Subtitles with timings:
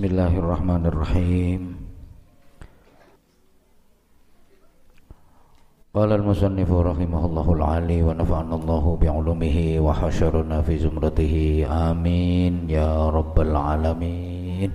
[0.00, 1.76] Bismillahirrahmanirrahim
[5.92, 13.52] Qala al-musannif rahimahullahu al-ali wa nafa'ana Allahu bi'ulumihi wa hasyaruna fi zumratihi amin ya rabbal
[13.52, 14.72] alamin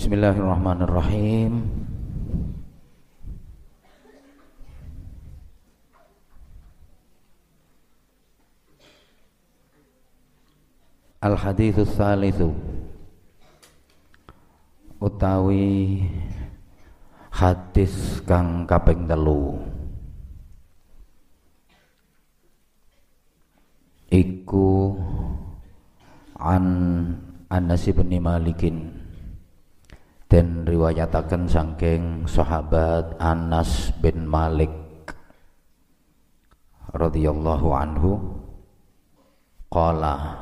[0.00, 1.60] Bismillahirrahmanirrahim
[11.20, 12.79] Al-haditsus salitsu
[15.00, 16.04] utawi
[17.32, 19.56] hadis kang kaping telu.
[24.12, 25.00] Iku
[26.36, 26.66] an
[27.48, 29.00] Anas bin Malikin.
[30.30, 34.70] Dan riwayataken saking sahabat Anas bin Malik
[36.94, 38.14] radhiyallahu anhu
[39.66, 40.38] qala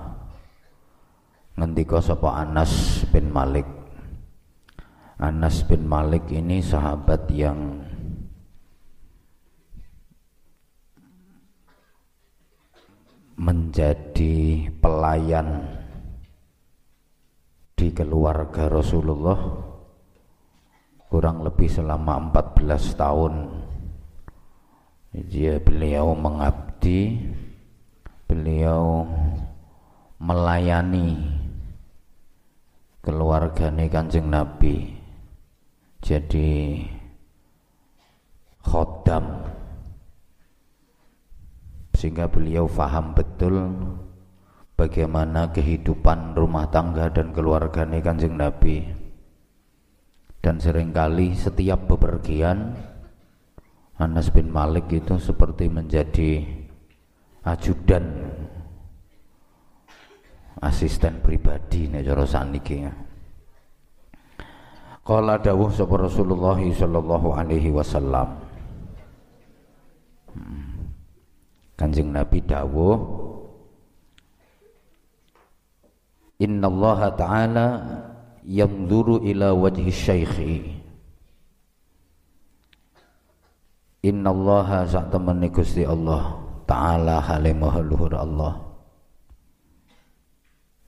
[1.57, 3.78] ngendika sapa Anas bin Malik
[5.19, 7.83] Anas bin Malik ini sahabat yang
[13.35, 15.67] menjadi pelayan
[17.75, 19.43] di keluarga Rasulullah
[21.11, 23.35] kurang lebih selama 14 tahun.
[25.19, 27.19] Dia beliau mengabdi
[28.31, 29.03] beliau
[30.23, 31.27] melayani
[33.03, 34.98] keluargane Kanjeng Nabi
[36.09, 36.81] jadi
[38.65, 39.45] khodam.
[41.93, 43.77] Sehingga beliau faham betul
[44.73, 48.89] bagaimana kehidupan rumah tangga dan keluarga kanjeng Nabi.
[50.41, 52.73] Dan sering kali setiap bepergian
[53.99, 56.47] Anas bin Malik itu seperti menjadi
[57.43, 58.31] ajudan
[60.63, 62.23] asisten pribadi nek cara
[65.09, 68.29] Qala dawuh sapa Rasulullah sallallahu alaihi wasallam.
[71.79, 72.99] Kanjeng Nabi dawuh
[76.43, 77.67] Inna Allah Ta'ala
[78.43, 80.59] yanzuru ila wajhi syaikhi
[84.07, 86.35] Inna Allah temene Gusti Allah
[86.67, 87.83] Ta'ala hale maha
[88.19, 88.55] Allah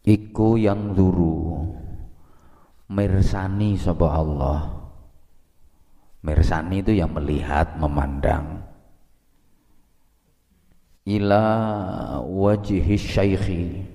[0.07, 1.60] Iku yang duru
[2.91, 4.61] mirsani sapa Allah?
[6.27, 8.67] Mirsani itu yang melihat memandang.
[11.07, 11.47] Ila
[12.21, 13.87] wajhi syaikhi.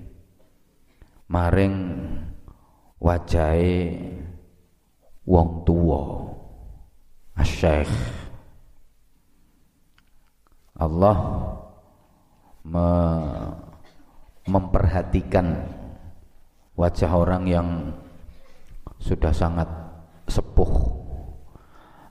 [1.28, 1.76] Maring
[2.98, 4.00] wajahe
[5.28, 6.32] wong tuwa.
[7.36, 7.92] Asyaikh
[10.80, 11.16] Allah
[12.64, 12.88] me
[14.46, 15.66] memperhatikan
[16.78, 17.68] wajah orang yang
[19.00, 19.68] sudah sangat
[20.26, 20.74] sepuh.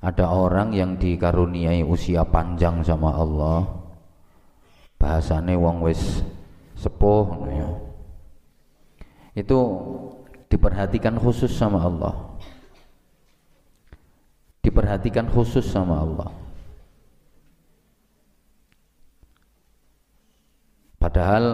[0.05, 3.65] Ada orang yang dikaruniai usia panjang sama Allah.
[5.01, 6.21] Bahasane wong wis
[6.77, 7.69] sepuh ya.
[9.35, 9.59] itu
[10.47, 12.13] diperhatikan khusus sama Allah.
[14.61, 16.29] Diperhatikan khusus sama Allah.
[21.01, 21.45] Padahal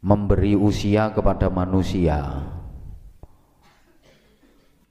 [0.00, 2.48] memberi usia kepada manusia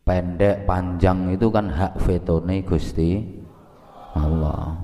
[0.07, 3.19] pendek panjang itu kan hak vetone Gusti
[4.15, 4.79] Allah.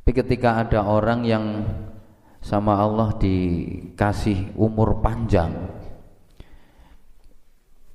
[0.00, 1.68] Tapi ketika ada orang yang
[2.40, 5.52] sama Allah dikasih umur panjang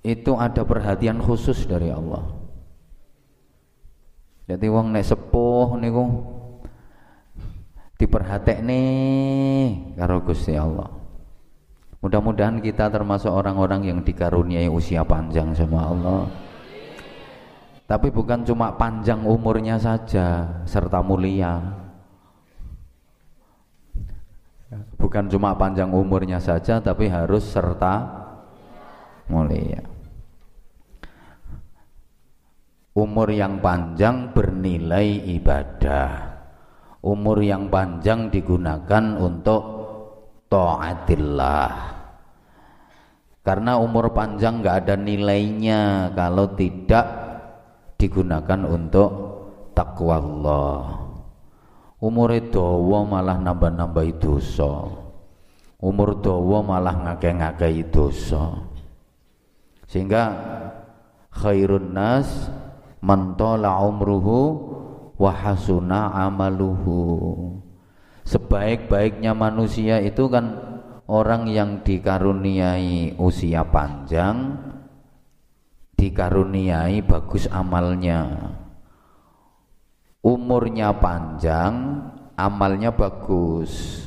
[0.05, 2.21] itu ada perhatian khusus dari Allah.
[4.45, 6.03] Jadi wong nek sepuh niku
[7.97, 11.02] diperhatek nih karo Gusti Allah
[12.03, 16.27] Mudah-mudahan kita termasuk orang-orang yang dikaruniai usia panjang sama Allah.
[17.87, 21.63] Tapi bukan cuma panjang umurnya saja serta mulia.
[24.99, 28.03] Bukan cuma panjang umurnya saja tapi harus serta
[29.31, 29.79] mulia.
[32.99, 36.35] Umur yang panjang bernilai ibadah.
[36.99, 39.63] Umur yang panjang digunakan untuk
[40.51, 42.02] taatillah
[43.43, 46.11] karena umur panjang nggak ada nilainya.
[46.15, 47.05] Kalau tidak
[47.99, 49.09] digunakan untuk
[49.75, 51.03] takwa Allah
[52.03, 54.91] umur dawa malah nambah-nambah dosa.
[55.79, 58.59] Umur dawa malah ngake-ngake dosa.
[59.87, 60.23] Sehingga
[61.31, 62.51] khairun nas
[62.99, 64.39] man umruhu
[65.15, 67.59] wa hasuna amaluhu.
[68.27, 70.72] Sebaik-baiknya manusia itu kan
[71.07, 74.55] orang yang dikaruniai usia panjang
[76.03, 78.51] dikaruniai bagus amalnya.
[80.23, 81.99] Umurnya panjang
[82.35, 84.03] amalnya bagus.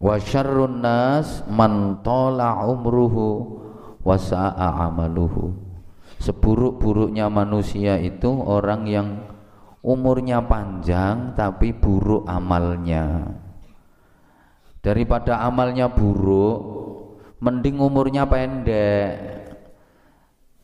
[0.00, 3.60] Wa syarrun nas man tala umruhu
[4.00, 5.52] wa sa'a amaluhu.
[6.20, 9.08] Seburuk-buruknya manusia itu orang yang
[9.80, 13.28] umurnya panjang tapi buruk amalnya
[14.80, 16.58] daripada amalnya buruk
[17.40, 19.12] mending umurnya pendek.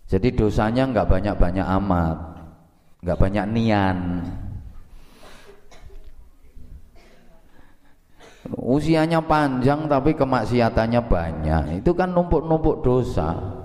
[0.07, 2.19] Jadi dosanya nggak banyak-banyak amat
[3.07, 3.99] nggak banyak nian.
[8.47, 11.63] Usianya panjang tapi kemaksiatannya banyak.
[11.83, 13.56] Itu kan numpuk-numpuk dosa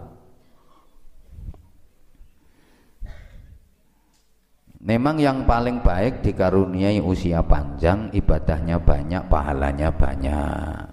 [4.82, 10.86] Memang yang paling baik dikaruniai usia panjang, ibadahnya banyak, pahalanya banyak.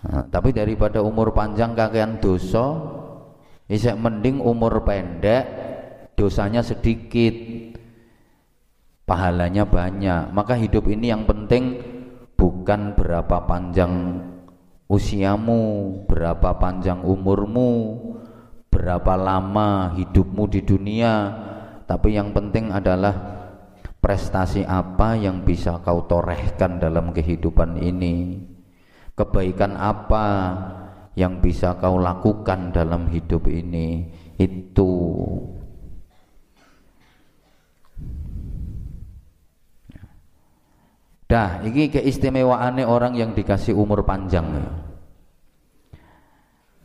[0.00, 2.78] Nah, tapi daripada umur panjang kakean dosa,
[3.66, 5.42] isek mending umur pendek,
[6.14, 7.34] dosanya sedikit,
[9.10, 10.30] pahalanya banyak.
[10.30, 11.82] Maka hidup ini yang penting
[12.38, 14.22] bukan berapa panjang
[14.86, 15.62] usiamu,
[16.06, 17.98] berapa panjang umurmu,
[18.70, 21.12] berapa lama hidupmu di dunia,
[21.90, 23.10] tapi yang penting adalah
[23.98, 28.46] prestasi apa yang bisa kau torehkan dalam kehidupan ini.
[29.18, 30.26] Kebaikan apa
[31.18, 34.06] yang bisa kau lakukan dalam hidup ini.
[34.38, 34.94] Itu.
[41.26, 44.46] Dah, ini keistimewaannya orang yang dikasih umur panjang.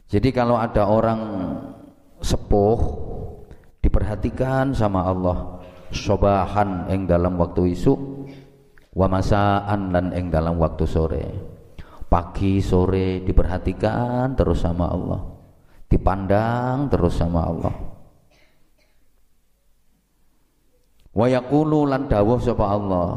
[0.09, 1.21] Jadi kalau ada orang
[2.25, 3.05] sepuh
[3.85, 5.61] diperhatikan sama Allah.
[5.93, 7.93] Sobahan ing dalam waktu isu
[8.97, 11.25] wa dan ing dalam waktu sore.
[12.09, 15.21] Pagi sore diperhatikan terus sama Allah.
[15.85, 17.75] Dipandang terus sama Allah.
[21.15, 23.09] Wa yaqulu lan dawuh sapa Allah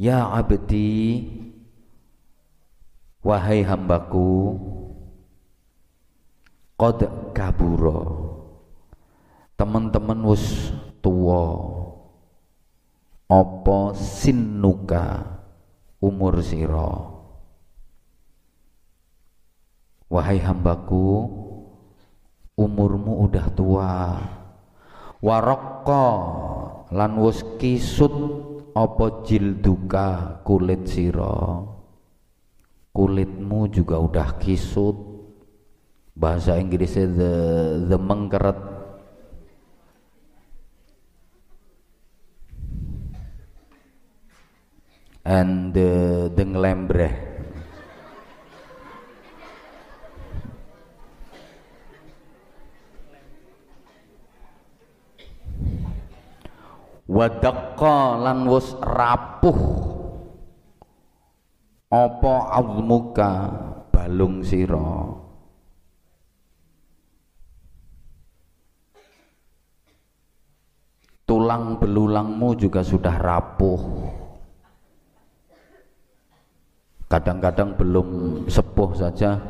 [0.00, 1.28] ya abdi
[3.20, 4.56] wahai hambaku
[6.80, 7.04] qad
[7.36, 8.29] kaburo
[9.60, 10.72] teman-teman wis
[11.04, 11.76] tua.
[13.28, 15.22] Apa sinuka
[16.00, 17.20] umur siro
[20.10, 21.28] wahai hambaku
[22.56, 23.92] umurmu udah tua.
[25.20, 26.06] Warokko
[26.96, 28.10] lan wis kisut
[28.72, 31.68] apa jilduka kulit siro
[32.96, 34.96] kulitmu juga udah kisut.
[36.20, 37.32] Bahasa Inggrisnya the,
[37.88, 38.69] the mengkeret
[45.30, 45.90] and the,
[46.34, 47.14] the ngelembreh.
[57.06, 59.62] Wadakka lan wus rapuh.
[61.90, 63.30] Apa azmuka
[63.90, 65.14] balung sira?
[71.26, 74.19] Tulang belulangmu juga sudah rapuh
[77.10, 78.08] kadang-kadang belum
[78.46, 79.42] sepuh saja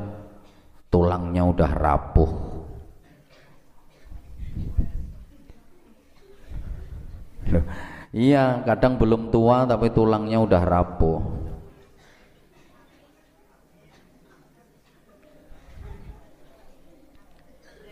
[0.89, 2.33] tulangnya udah rapuh.
[8.11, 11.21] Iya kadang belum tua tapi tulangnya udah rapuh.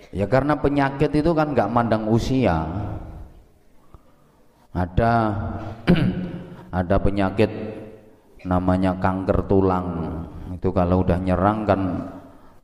[0.09, 2.65] Ya karena penyakit itu kan nggak mandang usia.
[4.73, 5.13] Ada
[6.81, 7.78] ada penyakit
[8.47, 9.87] namanya kanker tulang.
[10.55, 11.81] Itu kalau udah nyerang kan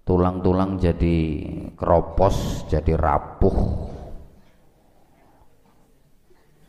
[0.04, 1.18] tulang-tulang jadi
[1.74, 3.58] keropos jadi rapuh.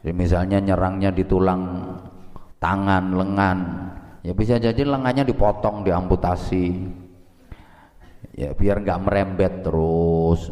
[0.01, 1.61] Jadi misalnya nyerangnya di tulang
[2.61, 3.57] tangan lengan
[4.21, 6.65] ya bisa jadi lengannya dipotong diamputasi.
[8.35, 10.49] Ya biar nggak merembet terus.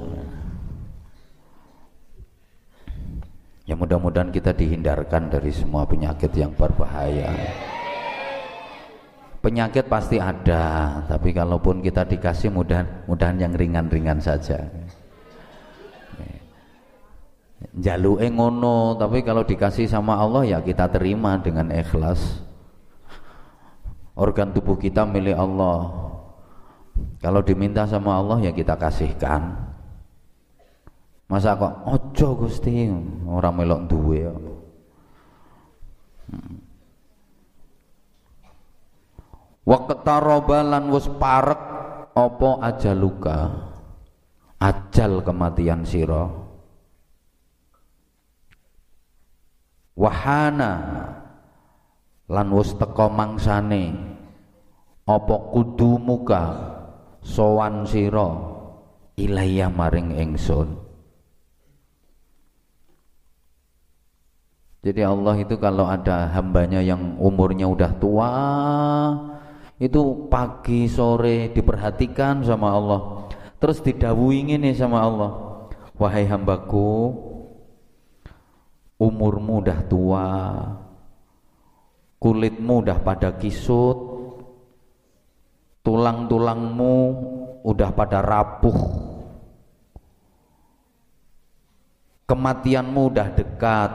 [3.64, 7.32] Ya mudah-mudahan kita dihindarkan dari semua penyakit yang berbahaya
[9.44, 14.64] penyakit pasti ada tapi kalaupun kita dikasih mudah-mudahan yang ringan-ringan saja.
[17.76, 22.40] Jalu ngono tapi kalau dikasih sama Allah ya kita terima dengan ikhlas.
[24.16, 25.92] Organ tubuh kita milik Allah.
[27.20, 29.58] Kalau diminta sama Allah ya kita kasihkan.
[31.28, 32.94] Masa kok ojo gusti
[33.26, 34.34] orang melok duwe ya.
[39.64, 41.62] Waqtaraba lan wis parek
[42.14, 43.38] apa ajaluka
[44.64, 46.30] ajal kematian sira.
[49.94, 50.74] Wahana
[52.32, 53.94] lan wis teka mangsane
[55.04, 56.44] apa kudumuka
[57.22, 58.30] sowan sira
[59.20, 60.80] ilaiya maring ingsun?
[64.84, 68.32] Jadi Allah itu kalau ada hambanya yang umurnya udah tua
[69.84, 73.02] itu pagi sore diperhatikan sama Allah.
[73.60, 75.32] Terus didawuhi ini sama Allah.
[76.00, 77.12] Wahai hambaku
[78.96, 80.32] umurmu udah tua
[82.24, 84.00] kulitmu udah pada kisut
[85.84, 86.96] tulang-tulangmu
[87.68, 88.80] udah pada rapuh
[92.24, 93.92] kematianmu udah dekat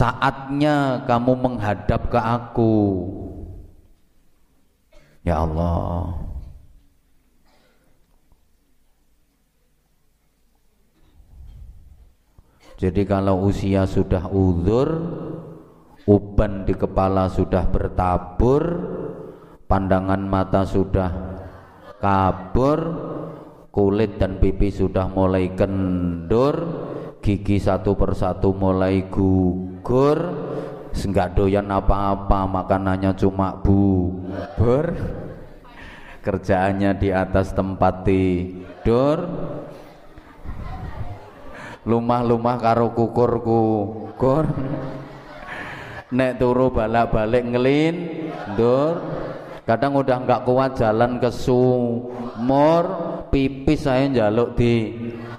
[0.00, 2.76] saatnya kamu menghadap ke aku.
[5.20, 6.16] Ya Allah.
[12.80, 14.88] Jadi kalau usia sudah uzur
[16.08, 18.62] uban di kepala sudah bertabur
[19.68, 21.12] pandangan mata sudah
[22.00, 22.80] kabur
[23.68, 26.56] kulit dan pipi sudah mulai kendur
[27.20, 30.18] gigi satu persatu mulai gugur
[30.90, 34.84] enggak doyan apa-apa makanannya cuma bubur.
[36.20, 39.24] Kerjaannya di atas tempat tidur.
[41.88, 44.44] Lumah-lumah karo kukur-kukur
[46.10, 47.94] nek turu balak-balik ngelin
[48.58, 48.98] dur
[49.62, 52.84] kadang udah nggak kuat jalan ke sumur
[53.30, 54.90] pipis saya jaluk di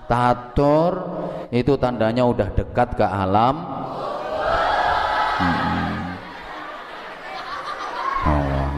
[0.08, 1.21] tator
[1.52, 3.60] itu tandanya udah dekat ke alam
[5.36, 6.00] hmm.
[8.24, 8.72] oh.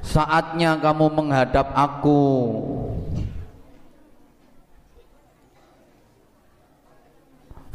[0.00, 2.24] saatnya kamu menghadap aku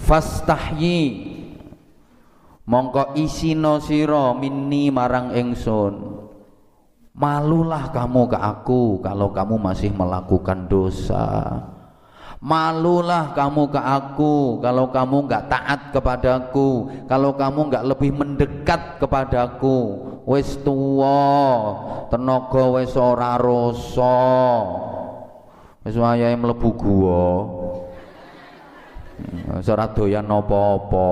[0.01, 1.29] fastahyi
[2.65, 6.30] mongko isino sira minni marang ingsun
[7.21, 11.53] Malulah kamu ke aku kalau kamu masih melakukan dosa.
[12.41, 20.09] Malulah kamu ke aku kalau kamu nggak taat kepadaku, kalau kamu nggak lebih mendekat kepadaku.
[20.25, 21.21] Wis tuwa,
[22.09, 24.17] tenaga wis ora rasa.
[25.85, 27.25] Wis wayahe mlebu guwa.
[29.61, 31.09] Wis ora doyan apa-apa.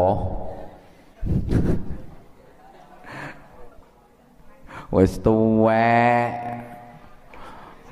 [4.89, 6.33] Wis tuwek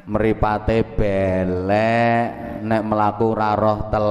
[0.09, 2.25] mripate belek
[2.65, 4.09] nek mlaku ra roh tel.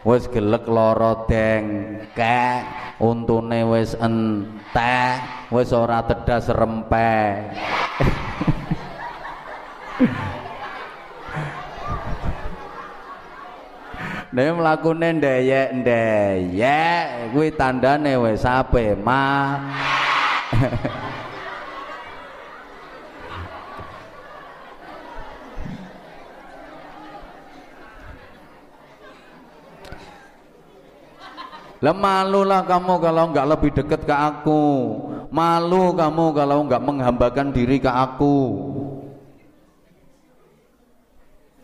[0.00, 2.64] Wis gelek lara dengkek
[3.04, 5.20] untune wis entek
[5.52, 7.52] wis ora tedas rempek
[14.30, 19.58] Nek mlakune ndeyek-ndeyek kuwi tandane wis ape mah
[31.80, 34.64] Lah malulah kamu kalau enggak lebih dekat ke aku.
[35.32, 38.36] Malu kamu kalau enggak menghambakan diri ke aku.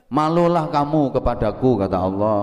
[0.07, 2.41] Malulah kamu kepadaku kata Allah.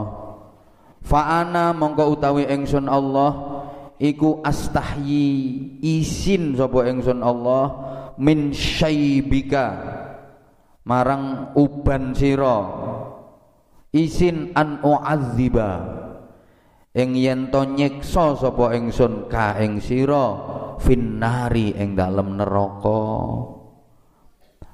[1.03, 3.59] Fa'ana mongko utawi engsun Allah
[3.99, 7.63] iku astahyi isin sapa ingsun Allah
[8.19, 9.79] min syaibika
[10.87, 12.59] marang uban sira
[13.91, 15.71] isin an uazziba
[16.95, 20.25] ing yen to nyiksa sapa ingsun ka ing sira
[20.79, 23.03] finnari ing dalem neraka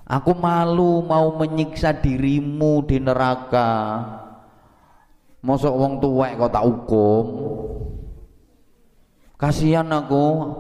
[0.10, 4.02] aku malu mau menyiksa dirimu di neraka
[5.46, 7.26] mosok wong tuwek kok tak hukum
[9.40, 10.52] Kasihan aku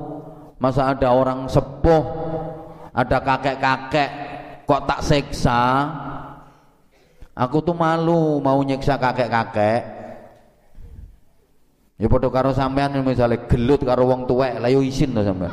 [0.55, 2.03] masa ada orang sepuh,
[2.95, 4.09] ada kakek-kakek
[4.63, 5.63] kok tak seksa.
[7.35, 9.83] Aku tuh malu mau nyiksa kakek-kakek.
[11.99, 15.51] Ya padha karo sampean misalnya gelut karo wong tuwek, lah yo isin to sampean.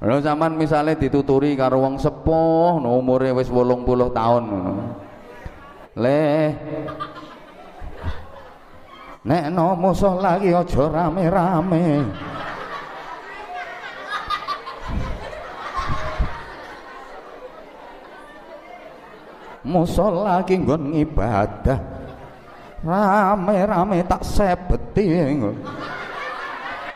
[0.00, 3.84] Lha zaman misalnya dituturi karo wong sepuh, no umure wis 80
[4.16, 4.74] tahun ngono.
[6.00, 6.24] Le
[9.20, 12.08] nek no musuh lagi aja rame-rame.
[19.60, 22.00] Musuh lagi nggon ibadah
[22.80, 25.36] rame-rame tak sebeti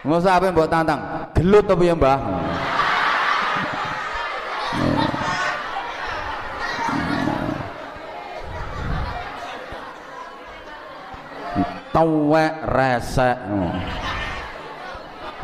[0.04, 1.00] Mau sampe mbok tantang,
[1.32, 2.20] gelut apa ya, Mbah?
[11.94, 13.38] Tuwek resek.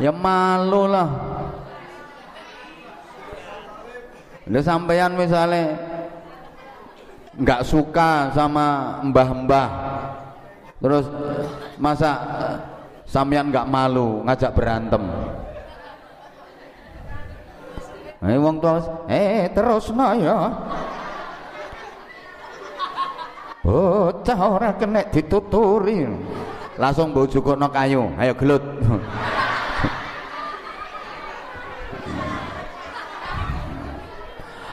[0.03, 1.09] Ya malu lah.
[4.51, 5.79] Udah sampean misalnya
[7.39, 9.69] nggak suka sama mbah-mbah
[10.83, 11.07] terus
[11.79, 12.19] masa
[13.07, 14.99] sampean nggak malu ngajak berantem
[18.21, 18.77] Eh wong tua,
[19.09, 20.37] eh terus no ya.
[23.65, 26.05] Bocah ora kena dituturi.
[26.81, 27.29] Langsung mbok
[27.61, 28.09] no kayu.
[28.17, 28.65] Ayo gelut.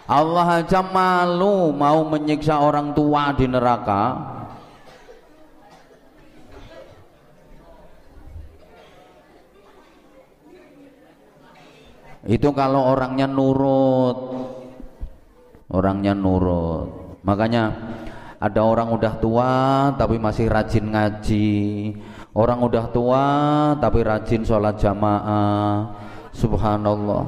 [0.09, 4.17] Allah aja malu mau menyiksa orang tua di neraka
[12.25, 14.17] itu kalau orangnya nurut
[15.69, 17.77] orangnya nurut makanya
[18.39, 19.53] ada orang udah tua
[19.99, 21.59] tapi masih rajin ngaji.
[22.31, 23.27] Orang udah tua
[23.83, 25.91] tapi rajin sholat jamaah.
[26.31, 27.27] Subhanallah.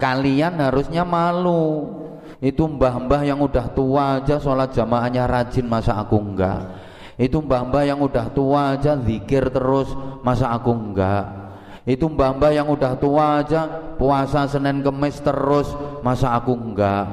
[0.00, 1.92] Kalian harusnya malu.
[2.40, 6.72] Itu mbah-mbah yang udah tua aja sholat jamaahnya rajin masa aku enggak?
[7.20, 9.92] Itu mbah-mbah yang udah tua aja zikir terus,
[10.24, 11.28] masa aku enggak?
[11.84, 13.68] Itu mbah-mbah yang udah tua aja
[14.00, 15.68] puasa Senin Kemis terus,
[16.00, 17.06] masa aku enggak?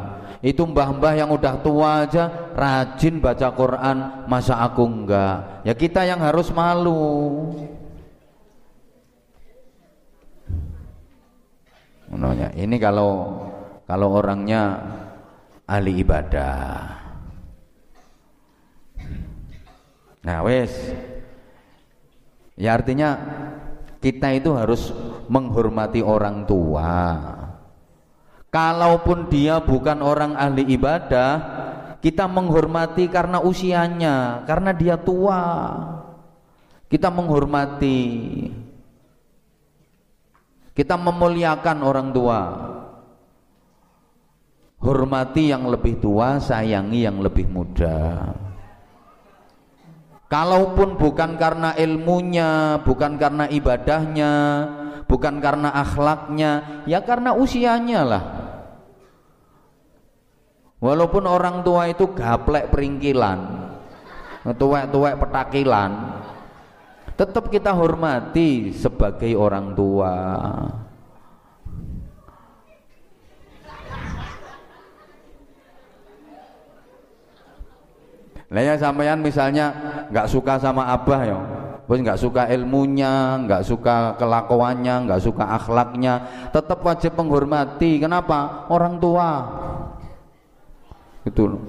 [0.45, 3.97] Itu mbah-mbah yang udah tua aja rajin baca Quran,
[4.29, 5.65] masa aku enggak?
[5.65, 7.51] Ya kita yang harus malu.
[12.07, 13.43] Menurutnya, ini kalau
[13.83, 14.79] kalau orangnya
[15.67, 16.97] ahli ibadah
[20.27, 20.75] Nah, wes.
[22.59, 23.15] Ya artinya
[24.03, 24.91] kita itu harus
[25.31, 27.15] menghormati orang tua.
[28.47, 31.31] Kalaupun dia bukan orang ahli ibadah,
[31.99, 35.43] kita menghormati karena usianya, karena dia tua.
[36.87, 37.99] Kita menghormati.
[40.71, 42.41] Kita memuliakan orang tua.
[44.79, 48.31] Hormati yang lebih tua, sayangi yang lebih muda.
[50.31, 54.33] Kalaupun bukan karena ilmunya, bukan karena ibadahnya,
[55.17, 58.23] bukan karena akhlaknya, ya karena usianya lah.
[60.77, 63.39] Walaupun orang tua itu gaplek peringkilan,
[64.45, 66.21] tuwek-tuwek petakilan,
[67.17, 70.13] tetap kita hormati sebagai orang tua.
[78.47, 79.73] Lah ya sampean misalnya
[80.13, 81.35] nggak suka sama abah ya,
[81.87, 86.13] terus nggak suka ilmunya, nggak suka kelakuannya, nggak suka akhlaknya,
[86.51, 88.03] tetap wajib menghormati.
[88.03, 88.67] Kenapa?
[88.67, 89.47] Orang tua.
[91.23, 91.63] Itu loh.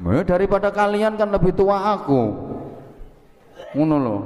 [0.00, 2.22] Ya, daripada kalian kan lebih tua aku.
[3.76, 4.22] Ngono loh.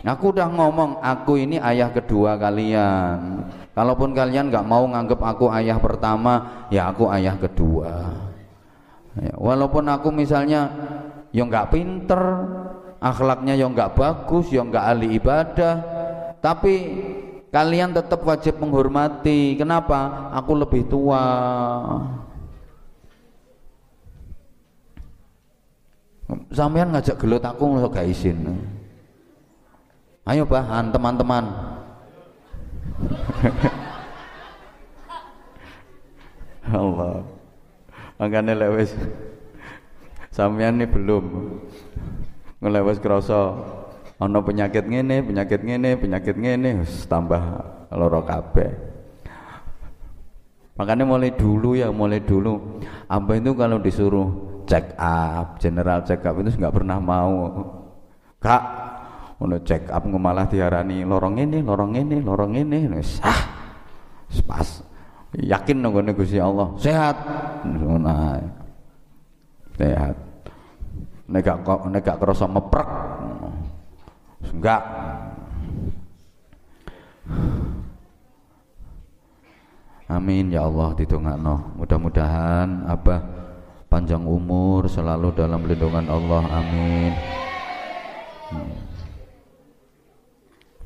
[0.00, 3.44] Aku udah ngomong, aku ini ayah kedua kalian.
[3.72, 8.29] Kalaupun kalian nggak mau nganggap aku ayah pertama, ya aku ayah kedua.
[9.18, 10.70] Ya, walaupun aku misalnya
[11.34, 12.22] yang nggak pinter,
[13.02, 15.74] akhlaknya yang nggak bagus, yang nggak ahli ibadah,
[16.38, 16.74] tapi
[17.50, 19.58] kalian tetap wajib menghormati.
[19.58, 20.30] Kenapa?
[20.38, 21.26] Aku lebih tua.
[26.54, 28.54] Sampean ngajak gelut aku nggak gak izin.
[30.30, 31.50] Ayo bahan teman-teman.
[36.70, 37.39] Allah.
[38.20, 38.92] Makanya lewes
[40.28, 41.24] sampean ini belum
[42.60, 43.56] ngelewes kerasa
[44.20, 47.40] ana penyakit ngene, penyakit ngene, penyakit ngene tambah
[47.88, 48.70] lara kabeh.
[50.76, 52.84] Makanya mulai dulu ya, mulai dulu.
[53.08, 54.28] Abah itu kalau disuruh
[54.68, 57.32] check up, general check up itu nggak pernah mau.
[58.40, 58.62] Kak,
[59.40, 63.40] ngono check up malah diarani lorong ini lorong ini lorong ini wis ah
[64.44, 64.84] pas
[65.38, 67.16] yakin nggone Gusti Allah sehat
[67.62, 68.10] ngono
[69.78, 70.16] sehat
[71.30, 72.88] nek gak nek kerasa meprek
[74.50, 74.82] enggak
[80.10, 81.78] Amin ya Allah ditungakno.
[81.78, 83.22] Mudah-mudahan Abah
[83.86, 86.42] panjang umur selalu dalam lindungan Allah.
[86.50, 87.14] Amin.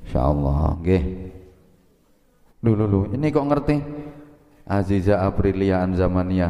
[0.05, 0.77] Insya Allah.
[0.77, 1.33] Nggih.
[2.69, 3.01] Lulu, lulu.
[3.17, 3.77] Ini kok ngerti?
[4.65, 6.49] Aziza Aprilia Anzamania.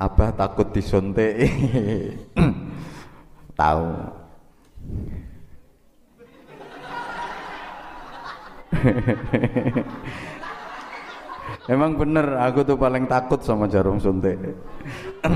[0.00, 1.44] Abah takut disontek.
[3.60, 3.88] Tahu.
[11.64, 14.36] Emang bener, aku tuh paling takut sama jarum suntik.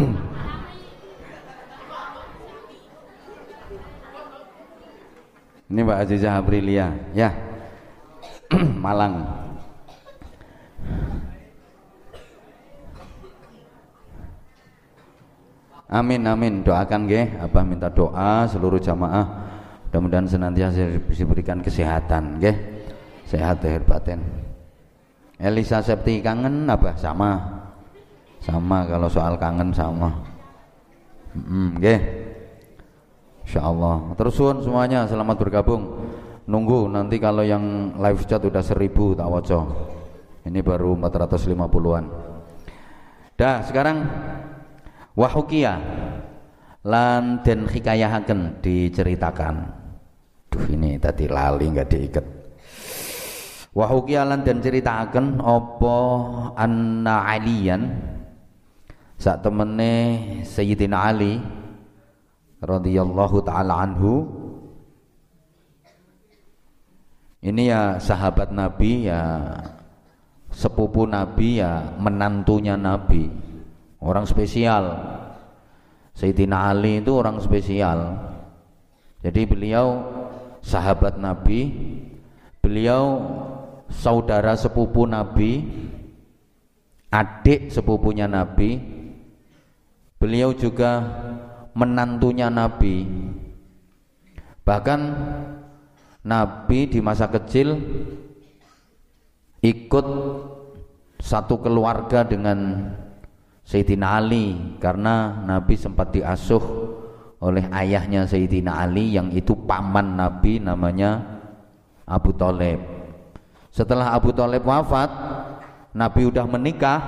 [5.68, 7.28] Ini Mbak Azizah Aprilia, ya.
[8.84, 9.20] Malang.
[15.88, 16.60] Amin amin.
[16.60, 19.48] Doakan ge Abah minta doa seluruh jamaah.
[19.88, 22.52] Mudah-mudahan senantiasa diberikan kesehatan ge
[23.24, 24.20] sehat lahir batin.
[25.40, 27.40] Elisa Septi kangen apa sama.
[28.44, 30.12] Sama kalau soal kangen sama.
[31.80, 31.98] Okay.
[33.48, 36.04] Insya Allah terus semuanya selamat bergabung.
[36.48, 39.28] Nunggu nanti kalau yang live chat udah seribu tak
[40.48, 42.04] ini baru 450an
[43.38, 43.96] dah sekarang
[45.14, 45.78] wahukia
[46.88, 49.56] lan den hikayahaken diceritakan.
[50.48, 52.26] Duh ini tadi lali nggak diikat.
[53.76, 55.98] Wahukialan dan ceritakan opo
[56.56, 57.82] anna aliyan.
[59.18, 59.92] Saat temene
[60.46, 61.38] Sayyidina Ali
[62.62, 64.26] radhiyallahu taala anhu.
[67.38, 69.22] Ini ya sahabat Nabi ya
[70.50, 73.30] sepupu Nabi ya menantunya Nabi
[74.02, 74.84] orang spesial
[76.14, 78.18] Sayyidina Ali itu orang spesial
[79.22, 79.86] jadi beliau
[80.62, 81.70] sahabat Nabi
[82.68, 83.04] beliau
[83.88, 85.64] saudara sepupu Nabi,
[87.08, 88.76] adik sepupunya Nabi,
[90.20, 91.00] beliau juga
[91.72, 93.08] menantunya Nabi.
[94.68, 95.00] Bahkan
[96.28, 97.72] Nabi di masa kecil
[99.64, 100.06] ikut
[101.18, 102.92] satu keluarga dengan
[103.68, 106.64] Sayyidina Ali karena Nabi sempat diasuh
[107.44, 111.20] oleh ayahnya Sayyidina Ali yang itu paman Nabi namanya
[112.08, 112.80] Abu Talib
[113.68, 115.12] setelah Abu Talib wafat
[115.92, 117.00] Nabi udah menikah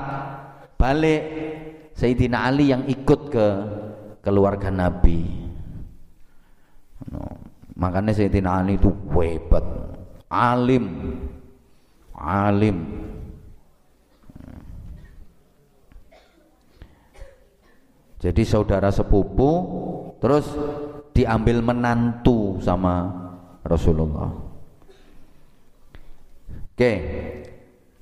[0.77, 1.23] balik
[1.97, 3.47] Sayyidina Ali yang ikut ke
[4.21, 5.33] keluarga Nabi
[7.09, 7.41] no.
[7.73, 9.65] makanya Sayyidina Ali itu hebat
[10.29, 11.17] alim
[12.13, 12.77] alim
[18.21, 19.51] jadi saudara sepupu
[20.21, 20.45] terus
[21.17, 23.09] diambil menantu sama
[23.65, 24.29] Rasulullah.
[26.77, 26.93] Oke.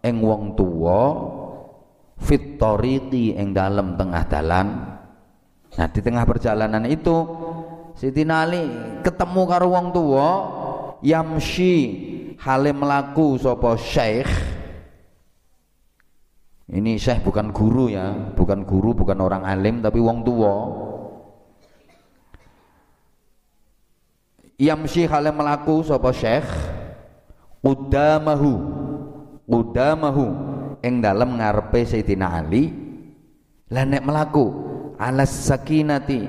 [0.00, 1.04] ing wong tuwa
[2.16, 4.97] fit tariqi ing tengah dalan
[5.78, 7.16] nah di tengah perjalanan itu
[7.98, 8.62] Sayyidina Ali
[9.02, 10.30] ketemu karo wong tuwa
[11.02, 11.74] yamshi
[12.38, 14.30] hale melaku sapa syekh.
[16.68, 20.54] Ini syekh bukan guru ya bukan guru bukan orang alim tapi wong tua
[24.60, 26.46] yamshi hale melaku sapa syekh?
[27.58, 28.54] Udamahu
[29.50, 30.26] udamahu
[30.86, 32.70] ing dalem ngarepe Sayyidina Ali
[33.74, 34.67] lah nek melaku
[34.98, 36.26] alas sakinati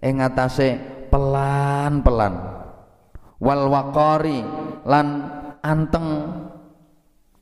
[0.00, 0.80] ing atase
[1.12, 2.34] pelan-pelan.
[3.38, 4.42] Wal waqari
[4.82, 5.06] lan
[5.62, 6.08] anteng.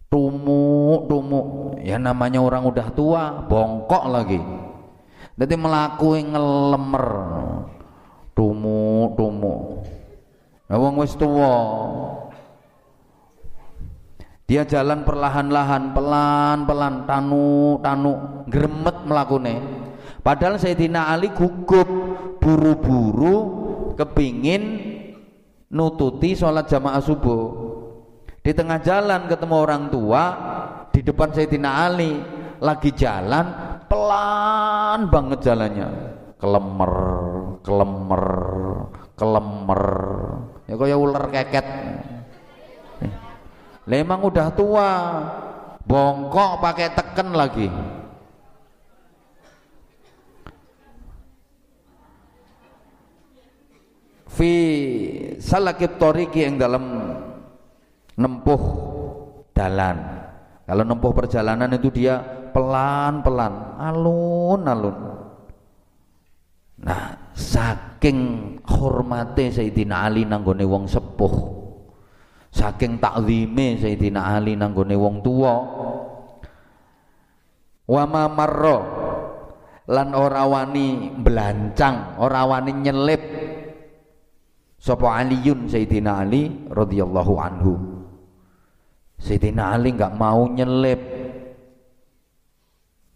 [0.07, 1.79] Tumuk-tumuk.
[1.83, 4.38] Ya namanya orang udah tua bongkok lagi.
[5.35, 7.07] Jadi melaku ngelemer.
[8.33, 9.83] Tumuk-tumuk.
[10.66, 11.52] Nah, wong wis tua.
[14.46, 18.12] Dia jalan perlahan-lahan, pelan-pelan, tanu, tanu,
[18.46, 19.86] gremet melakune.
[20.27, 21.87] Padahal Sayyidina Ali gugup,
[22.43, 23.37] buru-buru,
[23.95, 24.62] kepingin
[25.71, 27.43] nututi sholat jamaah subuh.
[28.43, 30.23] Di tengah jalan ketemu orang tua,
[30.91, 32.19] di depan Sayyidina Ali
[32.59, 33.55] lagi jalan,
[33.87, 35.89] pelan banget jalannya,
[36.43, 36.95] kelemer,
[37.62, 38.25] kelemer,
[39.15, 39.83] kelemer.
[40.67, 41.67] Ya kaya ular keket.
[43.87, 44.91] Lemang udah tua
[45.87, 47.71] bongkok pakai teken lagi
[54.37, 54.53] fi
[55.40, 56.85] salakit toriki yang dalam
[58.20, 58.62] nempuh
[59.57, 59.96] dalan.
[60.68, 62.20] Kalau nempuh perjalanan itu dia
[62.53, 64.96] pelan-pelan alun-alun.
[66.85, 68.18] Nah saking
[68.68, 71.35] hormate Sayyidina Ali nanggone wong sepuh
[72.53, 75.55] saking takzime Sayyidina Ali nanggone wong tua
[77.87, 78.79] wa ma marra
[79.87, 83.22] lan ora wani belancang ora wani nyelip
[84.87, 87.75] sapa Aliun Sayyidina Ali radhiyallahu anhu.
[89.18, 91.03] Sayyidina Ali nggak mau nyelip.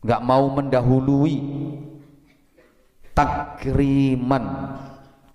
[0.02, 1.36] Nggak mau mendahului
[3.14, 4.44] takriman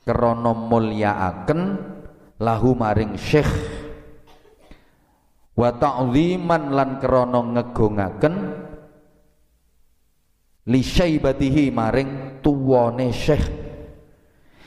[0.03, 1.59] krana mulyaaken
[2.43, 3.47] lahu maring syekh.
[5.55, 8.35] Wa ta'ziman lan krana ngegungaken
[10.67, 13.64] li syaibatihi maring tuwane syekh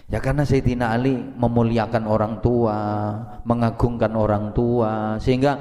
[0.08, 2.78] ya karena Sayyidina Ali memuliakan orang tua
[3.44, 5.52] mengagungkan orang tua sehingga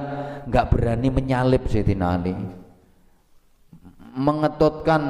[0.47, 2.35] nggak berani menyalip Sayyidina Ali.
[4.17, 5.01] Mengetutkan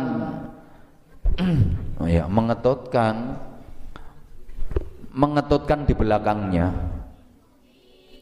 [2.02, 3.39] oh ya, mengetutkan
[5.17, 6.67] mengetutkan di belakangnya.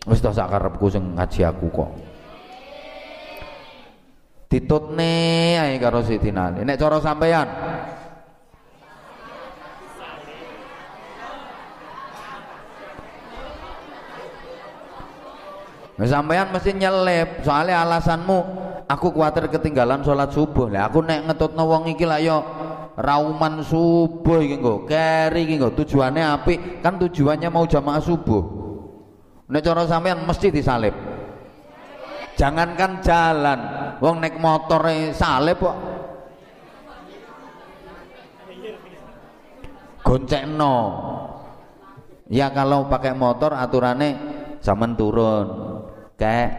[0.06, 1.92] Wis to sak karepku sing ngaji aku kok.
[4.46, 7.50] Ditutne ae karo Sidina nek cara sampean
[16.04, 18.40] sampean mesti nyelip, soalnya alasanmu
[18.84, 20.68] aku khawatir ketinggalan sholat subuh.
[20.68, 22.44] Lah aku nek ngetutno wong iki lah yo
[23.00, 25.72] rauman subuh iki nggo keri iki nggo.
[25.72, 28.44] Apik kan tujuannya mau jamaah subuh.
[29.48, 30.96] Nek cara sampean mesti disalib
[32.36, 33.60] jangankan jalan.
[34.04, 34.84] Wong naik motor
[35.16, 35.78] salib kok.
[40.04, 40.76] Goncekno.
[42.30, 44.18] Ya kalau pakai motor aturannya
[44.62, 45.75] zaman turun
[46.16, 46.50] kayak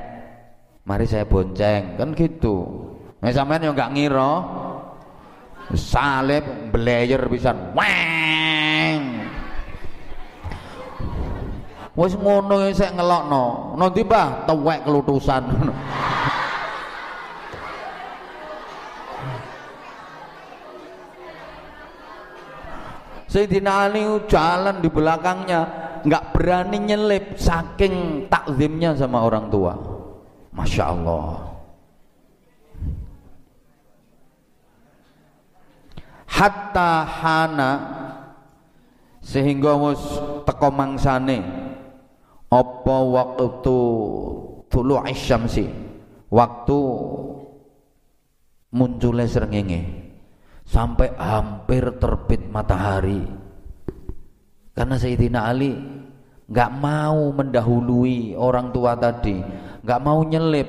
[0.87, 1.97] mari saya bonceng.
[1.99, 2.87] Kan gitu.
[3.21, 4.33] Nah sampean yang nggak ngira
[5.75, 9.25] salib belayer bisa weng.
[11.97, 13.75] Wis ngono sik ngelokno.
[13.81, 15.43] Nanti bah tuwek kelutusan.
[23.27, 25.61] Sayyidina Ali jalan di belakangnya
[26.05, 29.73] nggak berani nyelip saking takzimnya sama orang tua.
[30.53, 31.57] Masya Allah.
[36.27, 37.73] Hatta hana
[39.25, 40.01] sehingga wis
[40.45, 41.41] teko mangsane
[42.47, 43.47] apa waktu
[44.71, 45.67] tulu isyamsi
[46.31, 46.79] waktu
[48.71, 49.83] munculnya srengenge
[50.63, 53.25] sampai hampir terbit matahari
[54.77, 55.73] karena Sayyidina Ali
[56.47, 59.41] nggak mau mendahului orang tua tadi
[59.81, 60.69] nggak mau nyelip.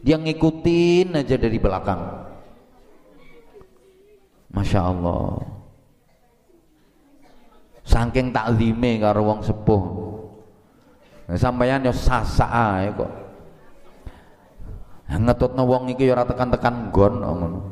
[0.00, 2.00] Dia ngikutin aja dari belakang.
[4.50, 5.44] Masya Allah.
[7.84, 9.84] Saking taklime karo wong sepuh.
[11.36, 13.12] Sampeyan yo ae kok.
[15.10, 17.69] Ngetutno wong iki yo tekan-tekan nggon ngono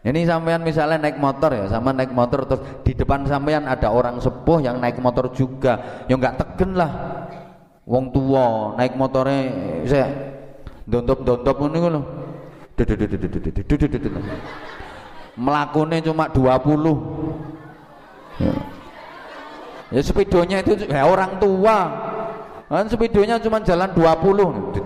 [0.00, 4.16] ini sampean misalnya naik motor ya, sama naik motor terus di depan sampean ada orang
[4.16, 5.76] sepuh yang naik motor juga,
[6.08, 6.92] ya nggak tegen lah.
[7.84, 9.52] Wong tua naik motornya
[9.84, 10.08] saya
[10.88, 12.04] dontop-dontop ini loh.
[15.36, 18.40] Melakukannya cuma 20.
[18.40, 18.56] Ya.
[19.92, 21.76] ya sepidonya itu ya orang tua
[22.70, 24.78] Kan speedonya cuma jalan 20.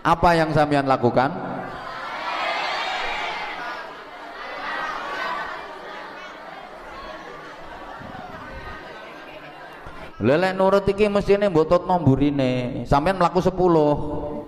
[0.00, 1.28] Apa yang sampean lakukan?
[10.24, 12.88] Lelek nurut iki mestine mbok tutno mburine.
[12.88, 14.41] Sampean mlaku 10.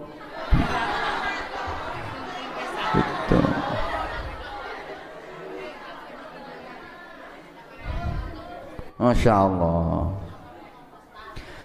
[9.04, 10.16] Masya Allah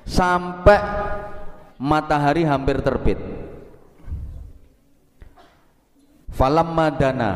[0.04, 0.80] sampai
[1.80, 3.22] matahari hampir terbit.
[6.34, 7.34] Falam madana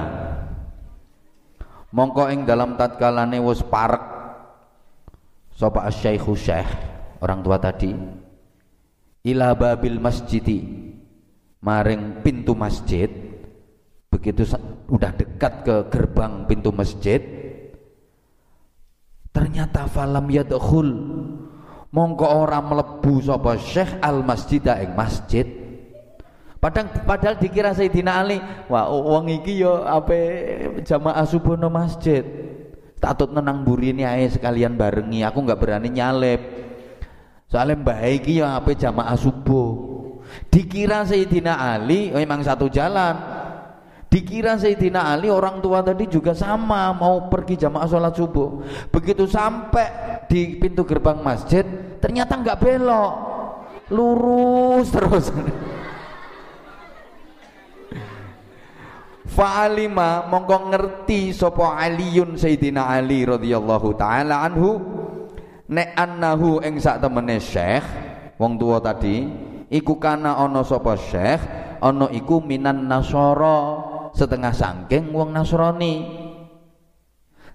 [1.93, 4.11] mongko ing dalam tatkalane wis parek.
[5.53, 6.67] Sapa asyaikhu syekh
[7.21, 7.93] orang tua tadi.
[9.23, 10.91] Ila babil masjidi.
[11.63, 13.07] Maring pintu masjid.
[14.11, 14.43] Begitu
[14.91, 17.42] udah dekat ke gerbang pintu masjid
[19.33, 20.89] ternyata falam yadkhul.
[21.93, 25.45] Mongko ora mlebu sapa Syekh al masjid ing masjid.
[26.57, 28.39] Padahal padahal dikira Sayyidina Ali
[28.71, 30.17] wah wong iki yo ape
[30.87, 32.23] jamaah subuh no masjid.
[33.03, 36.39] Takut nenang burini ae sekalian barengi aku nggak berani nyalep
[37.51, 39.69] soalnya baik iki yo ape jamaah subuh.
[40.49, 43.42] Dikira Sayyidina Ali memang satu jalan
[44.13, 48.61] Dikira Sayyidina Ali orang tua tadi juga sama mau pergi jamaah sholat subuh.
[48.93, 51.65] Begitu sampai di pintu gerbang masjid,
[51.97, 53.13] ternyata nggak belok,
[53.89, 55.33] lurus terus.
[59.33, 64.77] Fa'alima mongko ngerti sopo Aliun Sayyidina Ali radhiyallahu taala anhu
[65.73, 67.81] nek annahu ing sak temene Syekh
[68.37, 69.25] wong tua tadi
[69.73, 71.41] iku kana ana sapa Syekh
[71.81, 76.21] ana iku minan nasara setengah sangking wong Nasrani.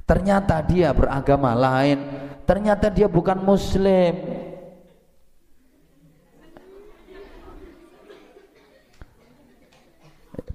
[0.04, 2.02] Ternyata dia beragama lain.
[2.44, 4.14] Ternyata dia bukan muslim.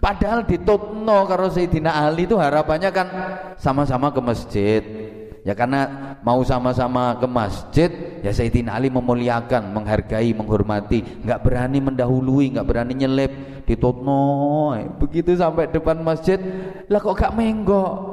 [0.04, 3.08] Padahal ditutno karo Sayyidina Ali itu harapannya kan
[3.56, 4.84] sama-sama ke masjid
[5.43, 7.91] ya karena mau sama-sama ke masjid
[8.23, 11.23] ya Sayyidina Ali memuliakan menghargai menghormati.
[11.23, 13.32] Nggak berani mendahului nggak berani nyelip.
[13.63, 16.39] Ditutno begitu sampai depan masjid
[16.91, 18.12] lah kok gak menggok?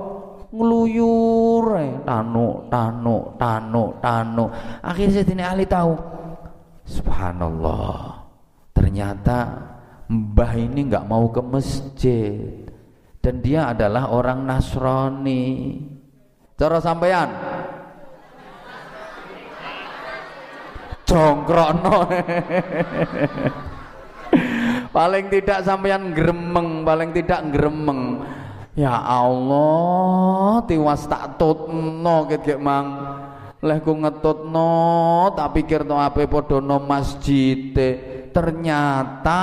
[0.51, 1.67] Ngeluyur
[2.03, 4.45] tanu tanu tanu tanu
[4.83, 5.95] akhirnya Sayyidina Ali tahu
[6.83, 8.27] subhanallah
[8.75, 9.39] ternyata
[10.11, 12.67] mbah ini nggak mau ke masjid.
[13.21, 15.77] Dan dia adalah orang Nasrani
[16.61, 17.33] cara sampean
[21.09, 22.05] jongkrono
[24.93, 28.21] paling tidak sampean gremeng paling tidak gremeng.
[28.79, 32.87] Ya Allah tiwas tak tutno ket mang.
[33.61, 34.73] Leh ku ngetutno
[35.37, 37.75] tak pikir to ape padha no masjid
[38.31, 39.43] ternyata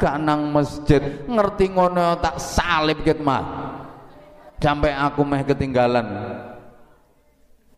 [0.00, 1.22] gak nang masjid.
[1.28, 3.71] Ngerti ngono tak salib ket mah
[4.62, 6.06] sampai aku meh ketinggalan.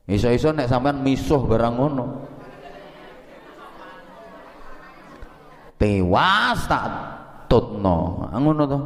[0.04, 2.04] Iso-iso nek sampean misuh barang ngono.
[5.80, 6.84] Tewas tak
[7.48, 8.28] tutno.
[8.36, 8.78] Ngono to.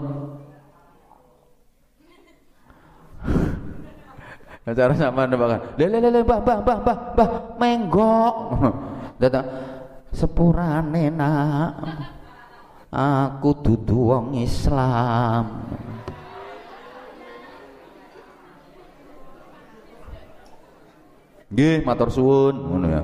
[4.68, 8.34] Cara sama nebakan le le le bah bah bah bah bah menggok.
[9.18, 9.48] Datang
[10.14, 11.72] sepurane nak.
[12.88, 15.44] Aku dudu wong Islam
[21.48, 23.02] Nggih, matur suwun ngono ya.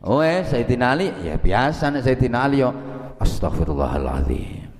[0.00, 1.12] Oh eh Sayyidina Ali.
[1.20, 2.72] Ya biasa nih Sayyidina Ali yo.
[3.20, 4.72] Astagfirullahaladzim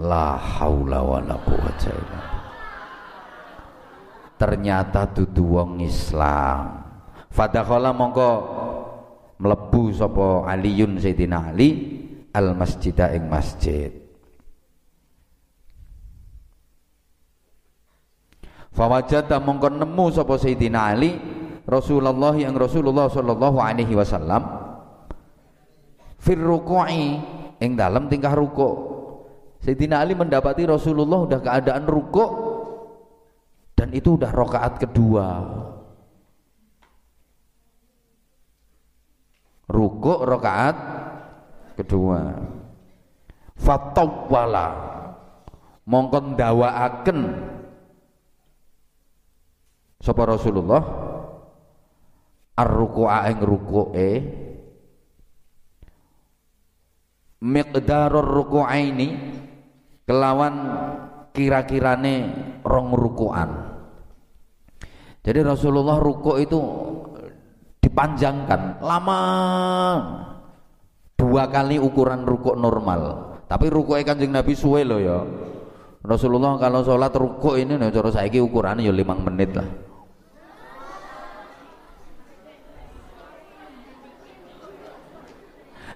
[0.00, 2.22] la haula wala quwata illa
[4.40, 6.82] ternyata dudu wong Islam.
[7.28, 8.28] Fadakhala mongko
[9.42, 11.68] mlebu sapa Aliun Sayyidina Ali
[12.30, 13.90] al masjida ing masjid
[18.72, 21.12] Fawajada mongko nemu sapa Sayyidina Ali
[21.68, 24.42] Rasulullah yang Rasulullah sallallahu alaihi wasallam
[26.16, 27.20] fir ruku'i
[27.62, 28.74] ing dalam tingkah rukuk.
[29.62, 32.30] Sayyidina Ali mendapati Rasulullah udah keadaan rukuk
[33.78, 35.26] dan itu udah rokaat kedua.
[39.72, 40.76] Rukuk rokaat
[41.80, 42.36] kedua.
[43.56, 44.68] Fatawwala.
[45.88, 47.18] Mongkon ndawaaken
[49.98, 50.82] sapa Rasulullah?
[52.52, 54.10] Ar-ruku'a ing ruku'e
[57.42, 59.08] miqdarur ruku'aini.
[60.02, 60.54] Kelawan
[61.32, 62.14] kira-kirane
[62.66, 63.50] rong ruku'an
[65.22, 66.60] jadi Rasulullah ruku' itu
[67.82, 69.20] dipanjangkan lama
[71.18, 75.18] dua kali ukuran ruku' normal tapi ruku'e kanjeng Nabi suwe loh ya
[76.02, 79.68] Rasulullah kalau sholat ruku' ini nih cara saiki ukurannya ya 5 menit lah